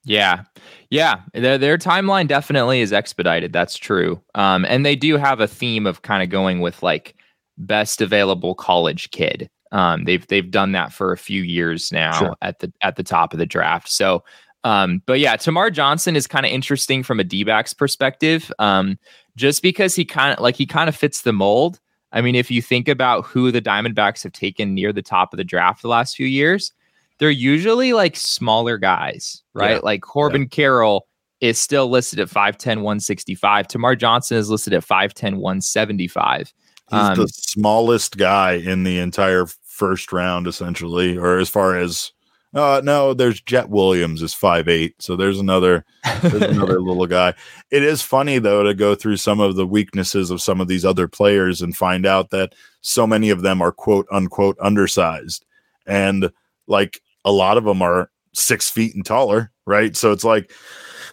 [0.04, 0.42] yeah
[0.90, 5.48] yeah their, their timeline definitely is expedited that's true um, and they do have a
[5.48, 7.14] theme of kind of going with like
[7.58, 12.36] best available college kid um, they've they've done that for a few years now sure.
[12.42, 14.22] at the at the top of the draft so
[14.64, 18.50] um, but yeah, Termarr Johnson is kind of interesting from a D-backs perspective.
[18.58, 18.98] Um,
[19.36, 21.80] just because he kind of like he kind of fits the mold.
[22.14, 25.36] I mean, if you think about who the Diamondbacks have taken near the top of
[25.36, 26.72] the draft the last few years,
[27.18, 29.72] they're usually like smaller guys, right?
[29.72, 29.80] Yeah.
[29.82, 30.48] Like Corbin yeah.
[30.48, 31.08] Carroll
[31.40, 33.66] is still listed at 5'10, 165.
[33.66, 36.54] Termarr Johnson is listed at 5'10, 175.
[36.90, 42.12] He's um, the smallest guy in the entire first round, essentially, or as far as
[42.54, 45.84] uh, no, there's Jett Williams is five eight, so there's another
[46.22, 47.34] there's another little guy.
[47.70, 50.84] It is funny though to go through some of the weaknesses of some of these
[50.84, 55.44] other players and find out that so many of them are quote unquote undersized,
[55.86, 56.30] and
[56.68, 59.96] like a lot of them are six feet and taller, right?
[59.96, 60.52] So it's like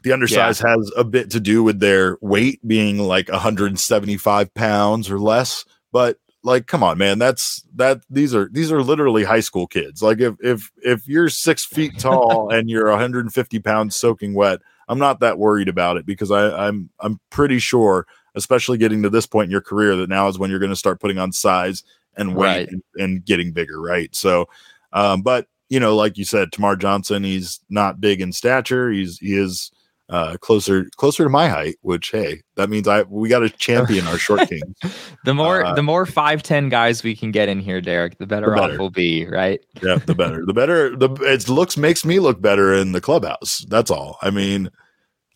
[0.03, 0.75] the undersize yeah.
[0.75, 6.17] has a bit to do with their weight being like 175 pounds or less, but
[6.43, 10.01] like come on man that's that these are these are literally high school kids.
[10.01, 14.99] Like if if if you're six feet tall and you're 150 pounds soaking wet i'm
[14.99, 19.25] not that worried about it because i i'm i'm pretty sure especially getting to this
[19.25, 21.83] point in your career that now is when you're going to start putting on size
[22.15, 22.69] and weight right.
[22.69, 24.13] and, and, getting bigger right?
[24.15, 24.47] So
[24.93, 28.89] um but you know like you said termarr johnson he's not big in stature.
[28.89, 29.71] He's he is
[30.11, 34.05] uh, closer closer to my height, which hey, that means I we got to champion
[34.07, 34.75] our short king.
[35.23, 38.27] the more uh, the more five ten guys we can get in here, Derek, the
[38.27, 38.73] better, the better.
[38.73, 39.61] off we'll be, right?
[39.81, 40.45] yeah, the better.
[40.45, 43.65] The better the it looks makes me look better in the clubhouse.
[43.69, 44.17] That's all.
[44.21, 44.69] I mean,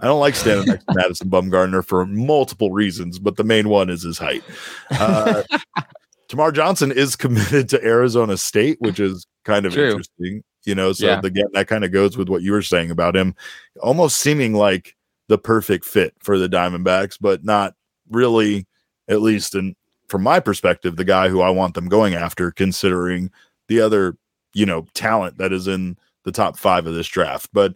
[0.02, 3.90] I don't like standing next to Madison Bumgarner for multiple reasons, but the main one
[3.90, 4.44] is his height.
[4.92, 5.44] Uh,
[6.30, 9.92] Termarr Johnson is committed to Arizona State, which is kind of True.
[9.92, 11.22] interesting you know so yeah.
[11.24, 13.36] again that kind of goes with what you were saying about him
[13.82, 14.96] almost seeming like
[15.28, 17.74] the perfect fit for the diamondbacks but not
[18.10, 18.66] really
[19.08, 19.76] at least in
[20.08, 23.32] from my perspective the guy who i want them going after considering
[23.68, 24.18] the other
[24.54, 27.50] you know talent that is in the top five of this draft.
[27.54, 27.76] But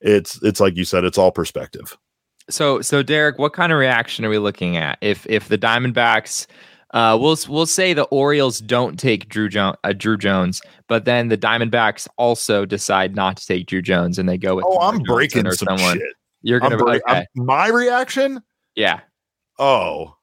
[0.00, 1.96] it's it's like you said it's all perspective.
[2.50, 4.98] So so derek what kind of reaction are we looking at?
[5.00, 6.46] If if the diamondbacks
[6.94, 11.28] uh, we'll we'll say the Orioles don't take Druw jo- uh, Druw Jones, but then
[11.28, 14.64] the Diamondbacks also decide not to take Druw Jones, and they go with.
[14.66, 15.98] Oh, I'm breaking or some someone.
[15.98, 16.14] shit.
[16.42, 16.76] You're gonna.
[16.76, 17.26] Bre- okay.
[17.34, 18.40] my reaction.
[18.76, 19.00] Yeah.
[19.58, 20.14] Oh,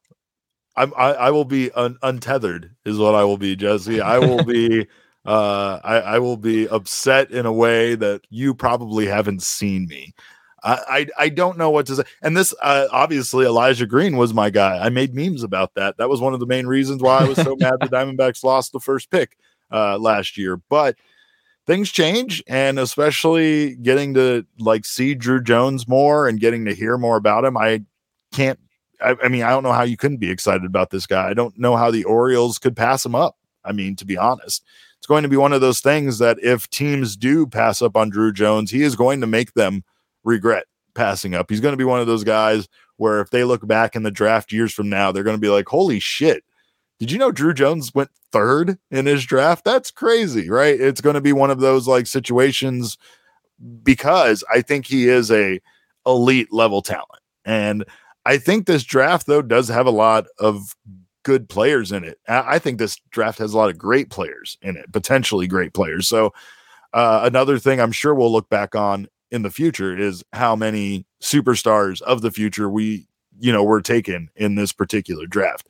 [0.78, 4.00] I'm, I, I will be un- untethered, is what I will be, Jesse.
[4.00, 4.88] I will be.
[5.26, 10.14] uh, I, I will be upset in a way that you probably haven't seen me.
[10.64, 12.04] I, I, don't know what to say.
[12.22, 14.78] And this uh, obviously Elijah Green was my guy.
[14.78, 15.98] I made memes about that.
[15.98, 18.72] That was one of the main reasons why I was so mad the Diamondbacks lost
[18.72, 19.38] the first pick
[19.72, 20.58] uh, last year.
[20.58, 20.98] But
[21.66, 26.98] things change, and especially getting to like see Druw Jones more and getting to hear
[26.98, 27.58] more about him.
[27.58, 27.82] I
[28.32, 28.60] can't.
[29.02, 31.28] I, I mean, I don't know how you couldn't be excited about this guy.
[31.28, 33.36] I don't know how the Orioles could pass him up.
[33.64, 34.64] I mean, to be honest,
[34.98, 38.12] it's going to be one of those things that if teams do pass up on
[38.12, 39.84] Druw Jones, he is going to make them
[40.24, 41.50] regret passing up.
[41.50, 44.12] He's going to be one of those guys where if they look back in the
[44.12, 46.44] draft years from now, they're going to be like, holy shit.
[47.00, 49.66] Did you know Druw Jones went third in his draft?
[49.66, 50.80] That's crazy, right?
[50.80, 52.98] It's going to be one of those like situations
[53.82, 55.60] because I think he is a
[56.06, 57.22] elite level talent.
[57.44, 57.86] And
[58.26, 60.76] I think this draft though does have a lot of
[61.24, 62.20] good players in it.
[62.28, 66.08] I think this draft has a lot of great players in it, potentially great players.
[66.08, 66.34] So
[66.94, 71.06] uh, another thing I'm sure we'll look back on in the future is how many
[71.22, 73.08] superstars of the future we
[73.40, 75.68] you know were taken in this particular draft.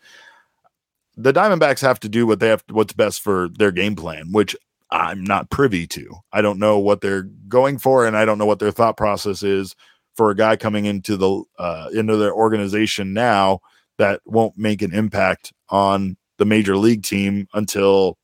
[1.17, 4.55] The diamondbacks have to do what they have what's best for their game plan which
[4.89, 6.15] i'm not privy to.
[6.33, 9.43] I don't know what they're going for and i don't know what their thought process
[9.43, 9.75] is
[10.15, 13.59] for a guy coming into the uh, into their organization now
[13.97, 18.17] that won't make an impact on the major league team until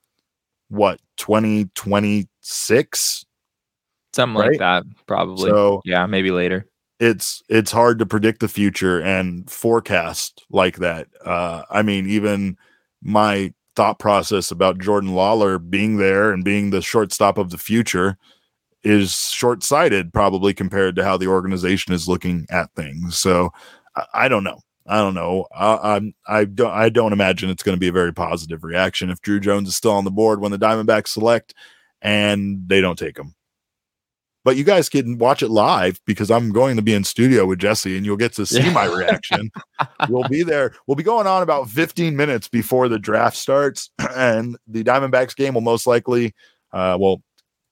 [0.69, 3.25] what 2026
[4.17, 4.51] something right?
[4.51, 6.67] like that probably so yeah maybe later
[6.99, 12.57] it's it's hard to predict the future and forecast like that uh i mean even
[13.01, 18.17] my thought process about Jordan Lawlar being there and being the shortstop of the future
[18.83, 23.19] is short sighted, probably compared to how the organization is looking at things.
[23.19, 23.51] So
[23.95, 24.59] I, I don't know.
[24.87, 25.45] I don't know.
[25.55, 29.11] I, I'm I don't I don't imagine it's going to be a very positive reaction
[29.11, 31.53] if Druw Jones is still on the board when the Diamondbacks select
[32.01, 33.35] and they don't take him.
[34.47, 37.59] But you guys can watch it live because I'm going to be in studio with
[37.59, 39.51] Jesse and you'll get to see my reaction.
[40.07, 40.73] we'll be there.
[40.87, 45.55] We'll be going on about 15 minutes before the draft starts, and the Diamondbacks game
[45.55, 46.33] will most likely,
[46.71, 47.21] uh, well,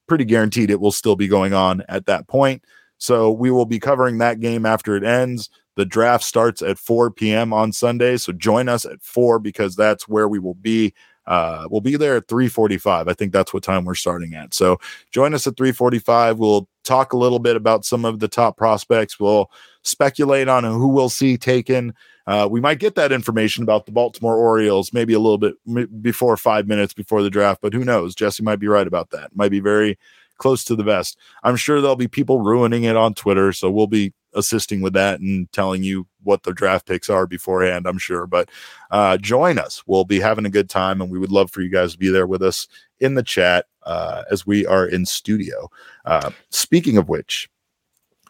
[0.09, 2.61] pretty guaranteed it will still be going on at that point.
[2.97, 5.49] So we will be covering that game after it ends.
[5.77, 7.53] The draft starts at 4 p.m.
[7.53, 8.17] on Sunday.
[8.17, 10.93] So join us at 4 because that's where we will be.
[11.27, 13.07] Uh, we'll be there at 3:45.
[13.07, 14.53] I think that's what time we're starting at.
[14.53, 14.77] So
[15.11, 16.37] join us at 3:45.
[16.37, 19.19] We'll talk a little bit about some of the top prospects.
[19.19, 19.49] We'll
[19.83, 21.93] speculate on who we'll see taken.
[22.27, 25.89] Uh, we might get that information about the Baltimore Orioles maybe a little bit m-
[26.01, 28.15] before five minutes before the draft, but who knows?
[28.15, 29.35] Jesse might be right about that.
[29.35, 29.97] Might be very
[30.37, 31.17] close to the vest.
[31.43, 35.19] I'm sure there'll be people ruining it on Twitter, so we'll be assisting with that
[35.19, 38.27] and telling you what the draft picks are beforehand, I'm sure.
[38.27, 38.49] But
[38.91, 39.83] uh, join us.
[39.87, 42.09] We'll be having a good time, and we would love for you guys to be
[42.09, 42.67] there with us
[42.99, 45.69] in the chat uh, as we are in studio.
[46.05, 47.49] Uh, speaking of which,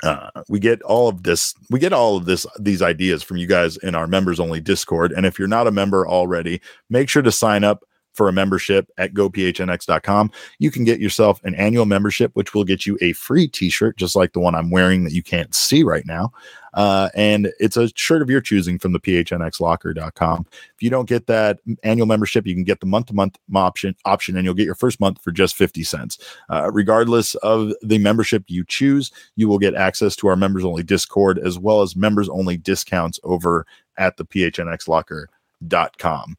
[0.03, 3.47] uh, we get all of this we get all of this these ideas from you
[3.47, 7.21] guys in our members only discord and if you're not a member already make sure
[7.21, 10.31] to sign up for a membership at gophnx.com.
[10.59, 13.97] You can get yourself an annual membership, which will get you a free t shirt,
[13.97, 16.31] just like the one I'm wearing that you can't see right now.
[16.75, 20.45] Uh, and it's a shirt of your choosing from the phnxlocker.com.
[20.51, 23.95] If you don't get that annual membership, you can get the month to month option,
[24.03, 26.17] option, and you'll get your first month for just 50 cents.
[26.49, 30.83] Uh, regardless of the membership you choose, you will get access to our members only
[30.83, 33.65] Discord as well as members only discounts over
[33.97, 36.37] at the phnxlocker.com.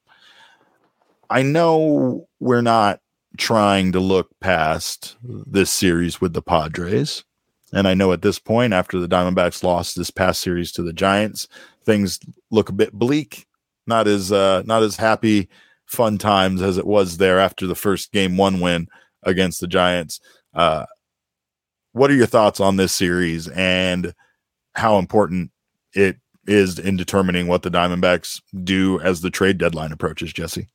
[1.30, 3.00] I know we're not
[3.36, 7.24] trying to look past this series with the Padres.
[7.72, 10.92] And I know at this point, after the Diamondbacks lost this past series to the
[10.92, 11.48] Giants,
[11.84, 13.46] things look a bit bleak.
[13.86, 15.48] Not as uh, not as happy,
[15.86, 18.88] fun times as it was there after the first game one win
[19.22, 20.20] against the Giants.
[20.54, 20.86] Uh,
[21.92, 24.12] what are your thoughts on this series and
[24.74, 25.50] how important
[25.94, 30.68] it is in determining what the Diamondbacks do as the trade deadline approaches, Jesse?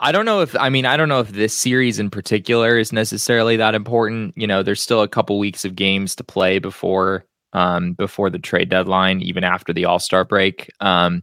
[0.00, 2.92] I don't know if I mean I don't know if this series in particular is
[2.92, 4.34] necessarily that important.
[4.36, 8.38] You know, there's still a couple weeks of games to play before um before the
[8.38, 10.70] trade deadline, even after the All-Star break.
[10.80, 11.22] Um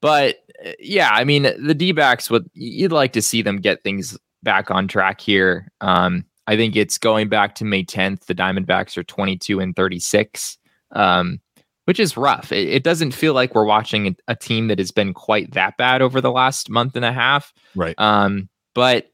[0.00, 4.16] but uh, yeah, I mean the D-backs would you'd like to see them get things
[4.42, 5.70] back on track here.
[5.80, 8.26] Um I think it's going back to May 10th.
[8.26, 10.58] The Diamondbacks are 22 and 36.
[10.92, 11.40] Um
[11.86, 12.52] which is rough.
[12.52, 15.76] It, it, doesn't feel like we're watching a, a, team that has been quite that
[15.76, 17.52] bad over the last month and a half.
[17.74, 17.94] Right.
[17.98, 19.06] Um, but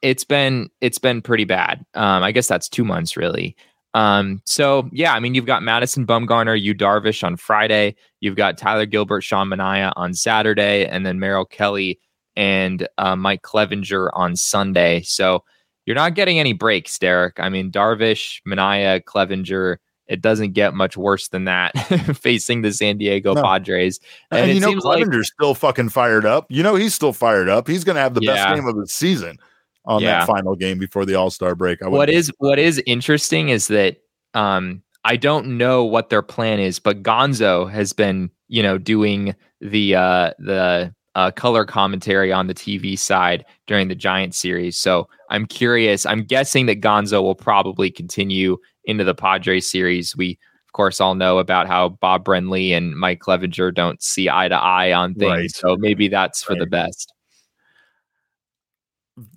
[0.00, 1.84] it's been it's been pretty bad.
[1.94, 3.56] Um, I guess that's two months really.
[3.92, 7.96] Um, so yeah, I mean, you've got Madison Bumgarner, Yu Darvish on Friday.
[8.20, 11.98] You've got Tyler Gilbert, Sean Manaea on Saturday, and then Merrill Kelly
[12.36, 15.02] and uh, Mike Clevinger on Sunday.
[15.02, 15.44] So
[15.86, 17.40] you're not getting any breaks, Derek.
[17.40, 19.78] I mean, Darvish, Mania, Clevinger
[20.10, 21.70] it doesn't get much worse than that
[22.20, 23.42] facing the San Diego no.
[23.42, 24.00] Padres.
[24.32, 26.46] And, and you know, Clevinger's like, still fucking fired up.
[26.48, 27.68] You know, he's still fired up.
[27.68, 28.34] He's going to have the yeah.
[28.34, 29.38] best game of the season
[29.84, 30.18] on yeah.
[30.18, 31.78] that final game before the All Star break.
[31.82, 33.98] what is what is interesting is that
[34.34, 39.36] um, I don't know what their plan is, but Gonzo has been, you know, doing
[39.60, 44.76] the uh, the uh, color commentary on the TV side during the Giant series.
[44.80, 46.06] So I'm curious.
[46.06, 50.16] I'm guessing that Gonzo will probably continue into the Padres series.
[50.16, 54.48] We, of course, all know about how Bob Brenly and Mike Clevinger don't see eye
[54.48, 55.30] to eye on things.
[55.30, 55.50] Right.
[55.50, 56.60] So maybe that's for right.
[56.60, 57.12] the best.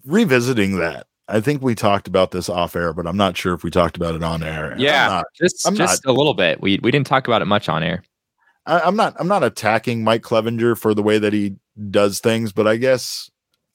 [0.06, 3.64] Revisiting that, I think we talked about this off air, but I'm not sure if
[3.64, 4.76] we talked about it on air.
[4.78, 6.62] Yeah, not, just I'm just not, a little bit.
[6.62, 8.04] We we didn't talk about it much on air.
[8.66, 11.56] I, I'm not I'm not attacking Mike Clevinger for the way that he
[11.89, 13.30] does things, but I guess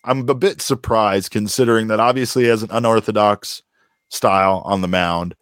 [0.04, 3.62] I'm a bit surprised considering that obviously he has an unorthodox
[4.08, 5.34] style on the mound.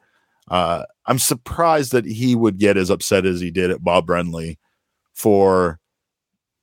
[0.49, 4.59] Uh, I'm surprised that he would get as upset as he did at Bob Brenly
[5.13, 5.79] for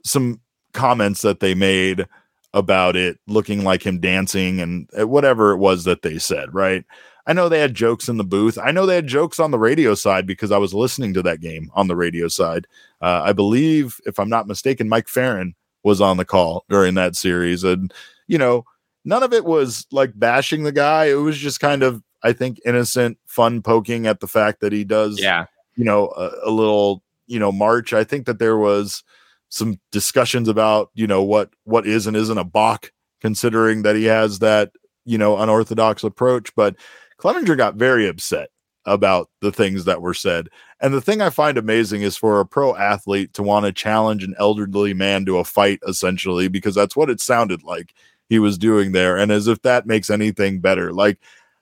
[0.03, 0.41] some
[0.73, 2.05] comments that they made
[2.53, 6.85] about it looking like him dancing and whatever it was that they said, right?
[7.25, 8.57] I know they had jokes in the booth.
[8.61, 11.39] I know they had jokes on the radio side because I was listening to that
[11.39, 12.67] game on the radio side.
[13.01, 17.15] Uh, I believe, if I'm not mistaken, Mike Ferrin was on the call during that
[17.15, 17.63] series.
[17.63, 17.93] And,
[18.27, 18.65] you know,
[19.05, 21.05] none of it was like bashing the guy.
[21.05, 24.83] It was just kind of I think innocent fun poking at the fact that he
[24.83, 27.93] does, yeah, you know, a, a little, you know, march.
[27.93, 29.03] I think that there was
[29.49, 34.05] some discussions about you know what what is and isn't a balk, considering that he
[34.05, 34.71] has that
[35.05, 36.55] you know unorthodox approach.
[36.55, 36.77] But
[37.19, 38.49] Clevinger got very upset
[38.85, 40.49] about the things that were said.
[40.79, 44.23] And the thing I find amazing is for a pro athlete to want to challenge
[44.23, 47.93] an elderly man to a fight, essentially, because that's what it sounded like
[48.29, 49.17] he was doing there.
[49.17, 50.91] And as if that makes anything better.
[50.91, 51.19] Like,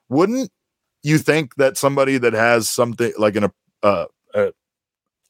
[0.09, 0.51] wouldn't
[1.03, 3.51] you think that somebody that has something like an
[3.83, 4.51] uh, uh,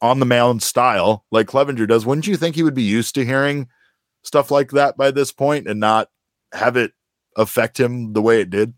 [0.01, 3.25] on the mound style like Clevinger does, wouldn't you think he would be used to
[3.25, 3.67] hearing
[4.23, 6.09] stuff like that by this point and not
[6.53, 6.93] have it
[7.37, 8.73] affect him the way it did?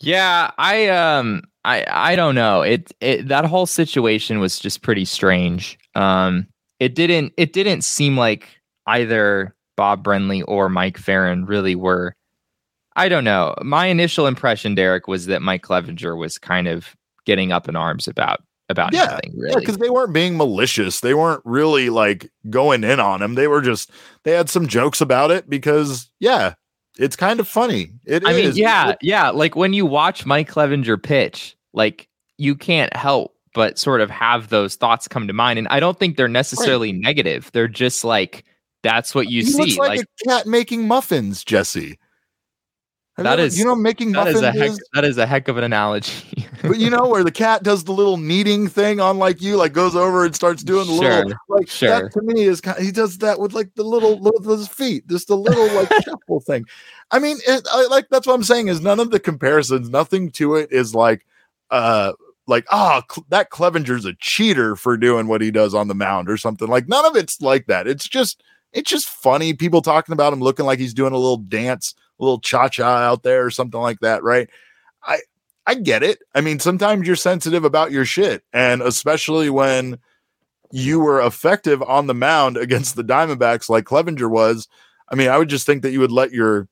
[0.00, 2.62] Yeah, I um I I don't know.
[2.62, 5.78] It it that whole situation was just pretty strange.
[5.94, 6.46] Um
[6.80, 8.48] it didn't it didn't seem like
[8.86, 12.14] either Bob Brenly or Mike Ferrin really were
[12.96, 13.54] I don't know.
[13.62, 18.06] My initial impression, Derek, was that Mike Clevinger was kind of getting up in arms
[18.06, 18.40] about
[18.70, 19.60] about yeah, nothing, really.
[19.60, 21.00] because they weren't being malicious.
[21.00, 23.34] They weren't really like going in on him.
[23.34, 23.90] They were just
[24.22, 26.54] they had some jokes about it because yeah,
[26.98, 27.90] it's kind of funny.
[28.06, 28.54] It I is.
[28.54, 29.30] mean, yeah, It- yeah.
[29.30, 34.48] Like when you watch Mike Clevinger pitch, like you can't help but sort of have
[34.48, 35.58] those thoughts come to mind.
[35.60, 37.50] And I don't think they're necessarily negative.
[37.52, 38.44] They're just like
[38.82, 39.58] that's what you he see.
[39.58, 41.98] looks like, Like, a cat making muffins, Jesse.
[43.16, 44.88] Have you That ever- is- you know making that muffins is a heck is?
[44.94, 46.48] that is a heck of an analogy.
[46.62, 49.72] but you know where the cat does the little kneading thing on like you like
[49.72, 51.88] goes over and starts doing the little like sure.
[51.88, 54.66] that to me is kind of, he does that with like the little with his
[54.68, 56.64] feet just a little like shuffle thing
[57.10, 60.30] i mean it, I, like that's what i'm saying is none of the comparisons nothing
[60.32, 61.26] to it is like
[61.70, 62.14] uh
[62.46, 66.30] like ah Cl- that clevinger's a cheater for doing what he does on the mound
[66.30, 68.42] or something like none of it's like that it's just
[68.72, 72.22] it's just funny people talking about him looking like he's doing a little dance a
[72.22, 74.48] little cha-cha out there or something like that right
[75.02, 75.18] i
[75.66, 76.22] I get it.
[76.34, 79.98] I mean, sometimes you're sensitive about your shit, and especially when
[80.72, 84.68] you were effective on the mound against the Diamondbacks like Clevinger was.
[85.08, 86.68] I mean, I would just think that you would let your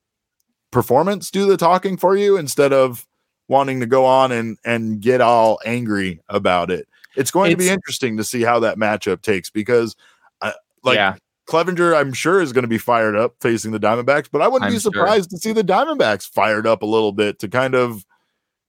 [0.71, 3.05] performance do the talking for you instead of
[3.47, 6.87] wanting to go on and and get all angry about it.
[7.15, 9.95] It's going to be interesting to see how that matchup takes because
[10.41, 10.51] uh,
[10.83, 11.15] like yeah,
[11.47, 14.67] Clevinger, I'm sure, is going to be fired up facing the Diamondbacks, but I wouldn't
[14.67, 14.91] I'm be sure.
[14.91, 18.05] surprised to see the Diamondbacks fired up a little bit to kind of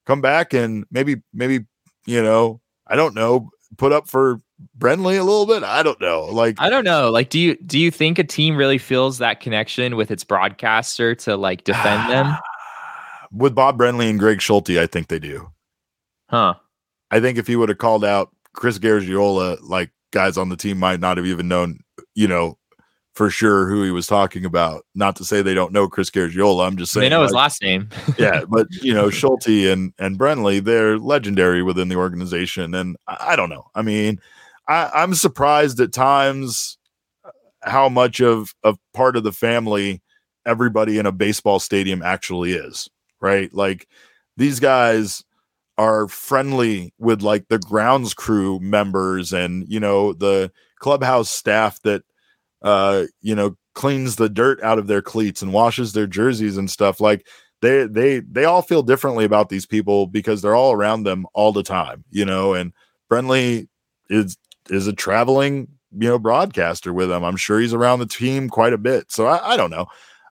[0.07, 1.67] come back and maybe, maybe,
[2.07, 4.41] you know, I don't know, put up for
[4.79, 5.63] Brenly a little bit.
[5.63, 6.25] I don't know.
[6.25, 7.11] Like, I don't know.
[7.11, 11.15] Like, do you do you think a team really feels that connection with its broadcaster
[11.17, 12.37] to like defend them?
[13.33, 15.51] with Bob Brenly and Greg Schulte, I think they do.
[16.31, 16.55] Huh?
[17.11, 20.79] I think if he would have called out Chris Garagiola, like guys on the team
[20.79, 21.81] might not have even known,
[22.15, 22.57] you know,
[23.15, 24.85] for sure who he was talking about.
[24.95, 26.67] Not to say they don't know Chris Garagiola.
[26.67, 27.89] I'm just saying They know his last name.
[28.19, 33.17] yeah, but you know, Schulte and and Brenly, they're legendary within the organization, and I,
[33.31, 33.67] I don't know.
[33.75, 34.21] I mean,
[34.69, 36.77] I, I'm surprised at times
[37.25, 37.31] uh,
[37.63, 40.03] how much of of part of the family
[40.47, 42.89] everybody in a baseball stadium actually is.
[43.21, 43.89] Right, like
[44.37, 45.25] these guys
[45.79, 52.03] are friendly with like the grounds crew members and you know the clubhouse staff that
[52.65, 56.71] uh you know cleans the dirt out of their cleats and washes their jerseys and
[56.71, 57.27] stuff like
[57.61, 61.53] they they they all feel differently about these people because they're all around them all
[61.53, 62.73] the time you know and
[63.11, 63.69] Brenly
[64.09, 64.37] is
[64.71, 68.73] is a traveling you know broadcaster with them i'm sure he's around the team quite
[68.73, 69.13] a bit.
[69.13, 69.87] So i, I don't know.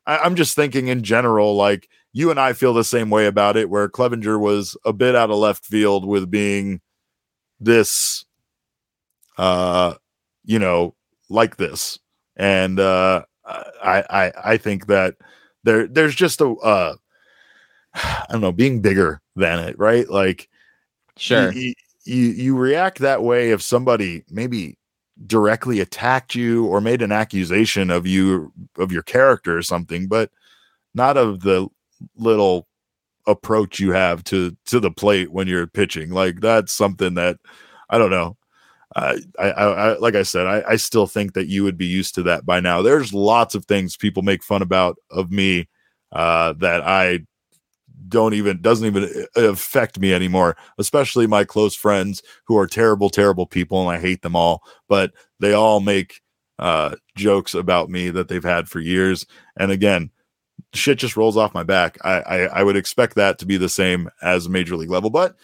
[0.06, 3.58] I, i'm just thinking in general like you and i feel the same way about
[3.58, 6.82] it where clevinger was a bit out of left field with being
[7.60, 8.26] this
[9.38, 9.94] uh
[10.44, 10.96] you know
[11.30, 12.00] like this
[12.38, 15.16] and uh i i i think that
[15.64, 16.96] there there's just a uh
[17.94, 20.50] i don't know being bigger than it right like
[21.18, 21.52] Sure.
[21.52, 21.74] you,
[22.06, 24.78] you you react that way if somebody maybe
[25.28, 30.32] directly attacked you or made an accusation of you of your character or something but
[30.96, 31.68] not of the
[32.18, 32.68] little
[33.28, 37.38] approach you have to to the plate when you're pitching like that's something that
[37.90, 38.36] i don't know
[38.96, 42.16] I, I, I like I said, I, I still think that you would be used
[42.16, 42.82] to that by now.
[42.82, 45.68] There's lots of things people make fun about of me
[46.12, 47.22] uh, that I
[48.08, 50.56] don't even doesn't even uh, affect me anymore.
[50.78, 54.62] Especially my close friends who are terrible, terrible people, and I hate them all.
[54.88, 56.22] But they all make
[56.60, 59.26] uh, jokes about me that they've had for years.
[59.58, 60.12] And again,
[60.74, 61.98] shit just rolls off my back.
[62.04, 65.36] I, I I would expect that to be the same as major league level, but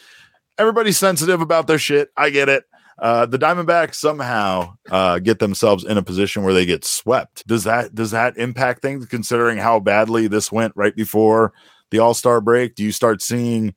[0.57, 2.09] everybody's sensitive about their shit.
[2.15, 2.65] I get it.
[3.01, 7.47] Uh, the Diamondbacks somehow uh, get themselves in a position where they get swept.
[7.47, 9.05] Does that does that impact things?
[9.05, 11.53] Considering how badly this went right before
[11.91, 13.73] the All Star break, do you start seeing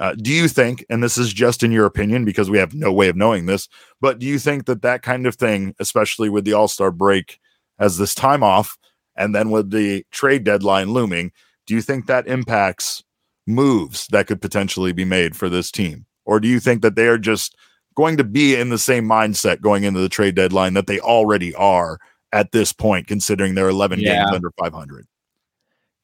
[0.00, 2.92] Uh, do you think, and this is just in your opinion because we have no
[2.92, 3.68] way of knowing this,
[4.00, 7.40] but do you think that that kind of thing, especially with the All Star break,
[7.80, 8.78] as this time off,
[9.16, 11.32] and then with the trade deadline looming,
[11.66, 13.02] do you think that impacts
[13.46, 16.06] moves that could potentially be made for this team?
[16.24, 17.56] Or do you think that they are just
[17.98, 21.52] going to be in the same mindset going into the trade deadline that they already
[21.56, 21.98] are
[22.32, 24.20] at this point, considering they're 11 yeah.
[24.20, 25.04] games under 500?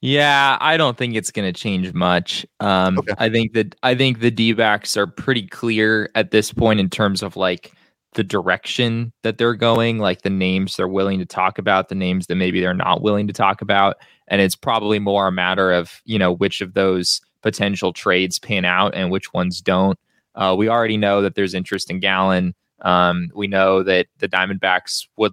[0.01, 2.45] Yeah, I don't think it's going to change much.
[2.59, 3.15] Um, okay.
[3.17, 6.91] I think that I think the D backs are pretty clear at this point in
[6.91, 7.73] terms of like
[8.15, 12.27] the direction that they're going, like the names they're willing to talk about, the names
[12.27, 13.97] that maybe they're not willing to talk about.
[14.27, 18.65] And it's probably more a matter of, you know, which of those potential trades pan
[18.65, 19.99] out and which ones don't.
[20.35, 22.55] Uh, we already know that there's interest in Gallen.
[22.83, 25.33] Um, we know that the Diamondbacks would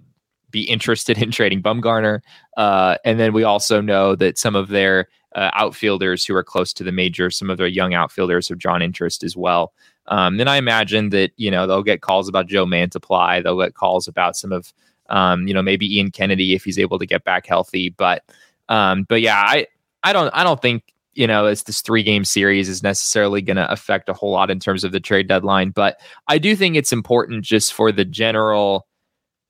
[0.50, 2.20] be interested in trading Bumgarner.
[2.56, 6.72] Uh, and then we also know that some of their uh, outfielders who are close
[6.74, 9.72] to the major, some of their young outfielders have drawn interest as well.
[10.08, 13.42] Um, then I imagine that you know they'll get calls about Joe Mantiply.
[13.42, 14.72] They'll get calls about some of
[15.08, 17.90] um, you know maybe Ian Kennedy if he's able to get back healthy.
[17.90, 18.24] But
[18.68, 19.66] um, but yeah, I
[20.02, 23.56] I don't I don't think you know as this three game series is necessarily going
[23.56, 25.70] to affect a whole lot in terms of the trade deadline.
[25.70, 28.86] But I do think it's important just for the general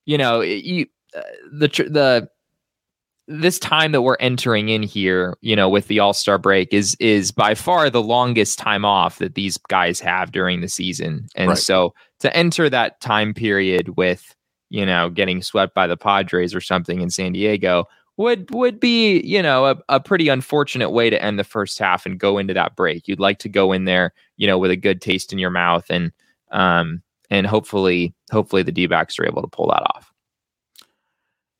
[0.04, 0.86] you know, you
[1.16, 1.20] uh,
[1.52, 2.28] the the
[3.28, 6.96] this time that we're entering in here, you know, with the All Star break is
[6.96, 11.50] is by far the longest time off that these guys have during the season, and
[11.50, 11.58] right.
[11.58, 14.34] so to enter that time period with
[14.70, 17.84] you know getting swept by the Padres or something in San Diego
[18.16, 22.06] would would be you know a, a pretty unfortunate way to end the first half
[22.06, 23.08] and go into that break.
[23.08, 25.86] You'd like to go in there, you know, with a good taste in your mouth
[25.90, 26.12] and
[26.50, 30.11] um and hopefully hopefully the D backs are able to pull that off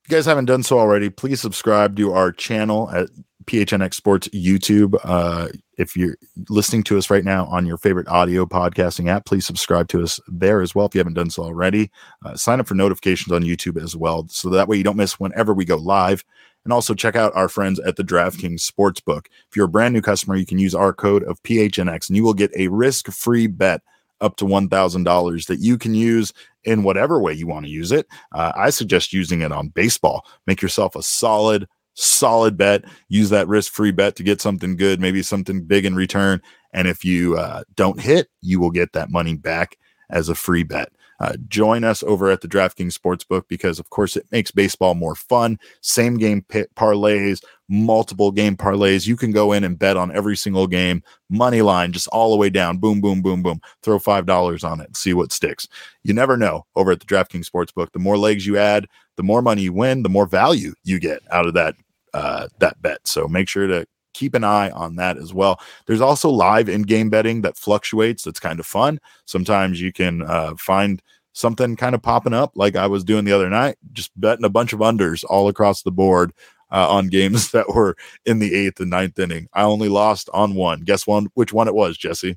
[0.08, 3.08] you guys haven't done so already, please subscribe to our channel at
[3.44, 4.96] PHNX Sports YouTube.
[5.04, 5.48] Uh,
[5.78, 6.16] if you're
[6.48, 10.20] listening to us right now on your favorite audio podcasting app, please subscribe to us
[10.28, 11.90] there as well if you haven't done so already.
[12.24, 15.18] Uh, sign up for notifications on YouTube as well, so that way you don't miss
[15.20, 16.24] whenever we go live.
[16.64, 19.26] And also check out our friends at the DraftKings Sportsbook.
[19.48, 22.22] If you're a brand new customer, you can use our code of PHNX and you
[22.22, 23.82] will get a risk free bet
[24.22, 26.32] up to $1,000 that you can use
[26.64, 28.06] in whatever way you want to use it.
[28.32, 30.24] Uh, I suggest using it on baseball.
[30.46, 32.84] Make yourself a solid, solid bet.
[33.08, 36.40] Use that risk free bet to get something good, maybe something big in return.
[36.72, 39.76] And if you uh, don't hit, you will get that money back
[40.08, 40.90] as a free bet.
[41.22, 45.14] Uh, join us over at the DraftKings Sportsbook because, of course, it makes baseball more
[45.14, 45.56] fun.
[45.80, 46.44] Same game
[46.74, 49.06] parlays, multiple game parlays.
[49.06, 51.00] You can go in and bet on every single game,
[51.30, 52.78] money line, just all the way down.
[52.78, 53.60] Boom, boom, boom, boom.
[53.84, 55.68] Throw $5 on it, see what sticks.
[56.02, 57.92] You never know over at the DraftKings Sportsbook.
[57.92, 61.22] The more legs you add, the more money you win, the more value you get
[61.30, 61.76] out of that
[62.14, 63.06] uh, that bet.
[63.06, 65.60] So make sure to keep an eye on that as well.
[65.86, 68.24] There's also live in game betting that fluctuates.
[68.24, 69.00] That's kind of fun.
[69.26, 71.02] Sometimes you can uh, find
[71.32, 74.50] something kind of popping up like I was doing the other night, just betting a
[74.50, 76.32] bunch of unders all across the board
[76.70, 77.96] uh, on games that were
[78.26, 79.48] in the eighth and ninth inning.
[79.52, 80.80] I only lost on one.
[80.80, 82.36] Guess one, which one it was, Jesse?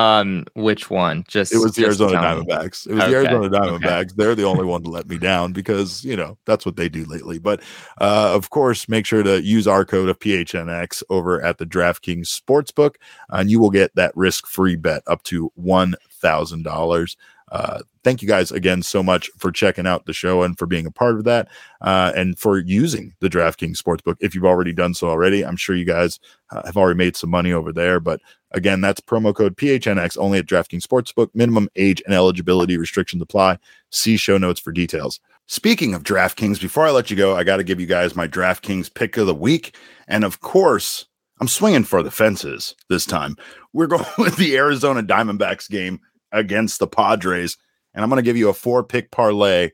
[0.00, 1.24] Um, which one?
[1.28, 2.86] Just it was the Arizona Diamondbacks.
[2.86, 3.10] It was okay.
[3.10, 4.06] the Arizona Diamondbacks.
[4.06, 4.14] Okay.
[4.16, 7.04] They're the only one to let me down because you know that's what they do
[7.04, 7.38] lately.
[7.38, 7.60] But
[8.00, 12.28] uh, of course, make sure to use our code of PHNX over at the DraftKings
[12.28, 12.94] Sportsbook,
[13.28, 17.18] and you will get that risk-free bet up to one thousand dollars.
[17.52, 20.86] Uh, thank you guys again so much for checking out the show and for being
[20.86, 21.48] a part of that
[21.80, 24.16] uh, and for using the DraftKings Sportsbook.
[24.20, 26.20] If you've already done so already, I'm sure you guys
[26.52, 27.98] uh, have already made some money over there.
[27.98, 28.20] But
[28.52, 31.30] again, that's promo code PHNX only at DraftKings Sportsbook.
[31.34, 33.58] Minimum age and eligibility restrictions apply.
[33.90, 35.20] See show notes for details.
[35.46, 38.28] Speaking of DraftKings, before I let you go, I got to give you guys my
[38.28, 39.76] DraftKings pick of the week.
[40.06, 41.06] And of course,
[41.40, 43.36] I'm swinging for the fences this time.
[43.72, 46.00] We're going with the Arizona Diamondbacks game
[46.32, 47.56] against the Padres.
[47.94, 49.70] And I'm going to give you a four pick parlay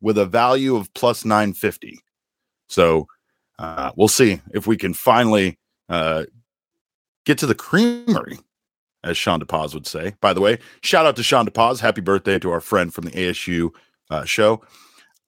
[0.00, 2.00] with a value of plus 950.
[2.68, 3.06] So
[3.58, 5.58] uh, we'll see if we can finally
[5.88, 6.24] uh,
[7.28, 8.38] get to the creamery,
[9.04, 10.14] as Sean DePaz would say.
[10.22, 11.80] By the way, shout out to Sean DePaz.
[11.80, 13.68] Happy birthday to our friend from the ASU
[14.10, 14.62] uh, show.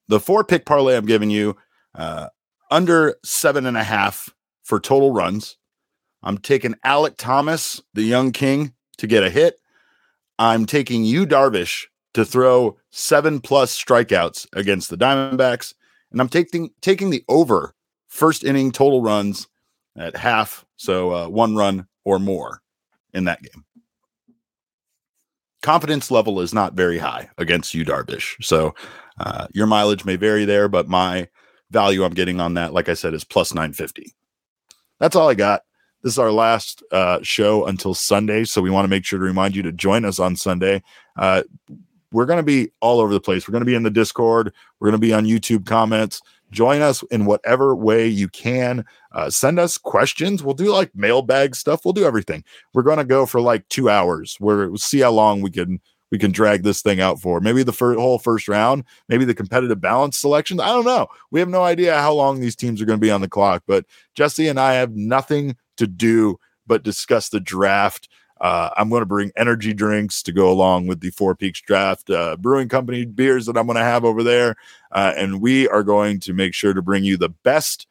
[0.07, 1.55] The four pick parlay I'm giving you
[1.93, 2.29] uh,
[2.71, 4.33] under seven and a half
[4.63, 5.57] for total runs.
[6.23, 9.59] I'm taking Alek Thomas, the young king, to get a hit.
[10.39, 11.85] I'm taking Yu, Darvish
[12.15, 15.75] to throw seven plus strikeouts against the Diamondbacks,
[16.11, 17.75] and I'm taking taking the over
[18.07, 19.47] first inning total runs
[19.95, 22.61] at half, so uh, one run or more
[23.13, 23.65] in that game.
[25.61, 28.73] Confidence level is not very high against Yu Darvish, so
[29.19, 31.27] uh, your mileage may vary there, but my
[31.69, 34.13] value I'm getting on that, like I said, is plus 950.
[34.99, 35.61] That's all I got.
[36.03, 39.25] this is our last uh, show until Sunday, so we want to make sure to
[39.25, 40.81] remind you to join us on Sunday.
[41.15, 41.43] Uh,
[42.11, 43.47] we're going to be all over the place.
[43.47, 44.53] We're going to be in the Discord.
[44.79, 46.21] We're going to be on YouTube comments.
[46.51, 48.85] Join us in whatever way you can.
[49.11, 50.43] Uh, send us questions.
[50.43, 51.85] We'll do like mailbag stuff.
[51.85, 52.43] We'll do everything.
[52.73, 54.35] We're going to go for like two hours.
[54.39, 55.79] Where we'll see how long we can
[56.11, 57.39] we can drag this thing out for.
[57.39, 58.83] Maybe the fir- whole first round.
[59.07, 60.59] Maybe the competitive balance selections.
[60.59, 61.07] I don't know.
[61.31, 63.63] We have no idea how long these teams are going to be on the clock.
[63.65, 66.37] But Jesse and I have nothing to do
[66.67, 68.09] but discuss the draft.
[68.41, 72.09] Uh, I'm going to bring energy drinks to go along with the Four Peaks Draft
[72.09, 74.55] uh, Brewing Company beers that I'm going to have over there.
[74.91, 77.85] Uh, and we are going to make sure to bring you the best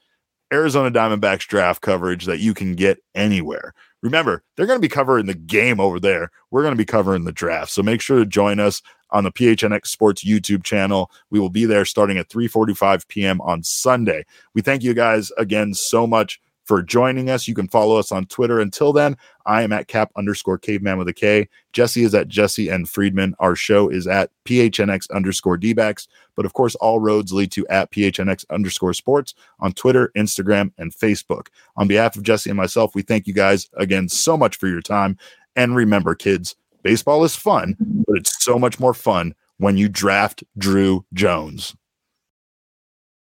[0.52, 3.72] Arizona Diamondbacks draft coverage that you can get anywhere.
[4.02, 6.30] Remember, they're going to be covering the game over there.
[6.50, 7.70] We're going to be covering the draft.
[7.70, 11.10] So make sure to join us on the PHNX Sports YouTube channel.
[11.30, 13.40] We will be there starting at 3:45 p.m.
[13.42, 14.24] on Sunday.
[14.54, 16.40] We thank you guys again so much
[16.70, 17.48] for joining us.
[17.48, 18.60] You can follow us on Twitter.
[18.60, 21.48] Until then, I am at cap underscore caveman with a K.
[21.72, 23.34] Jesse is at Jesse and Friedman.
[23.40, 26.06] Our show is at PHNX underscore DBacks.
[26.36, 30.94] But of course, all roads lead to at PHNX underscore sports on Twitter, Instagram, and
[30.94, 31.48] Facebook.
[31.76, 34.80] On behalf of Jesse and myself, we thank you guys again so much for your
[34.80, 35.18] time.
[35.56, 36.54] And remember, kids,
[36.84, 37.74] baseball is fun,
[38.06, 41.74] but it's so much more fun when you draft Druw Jones.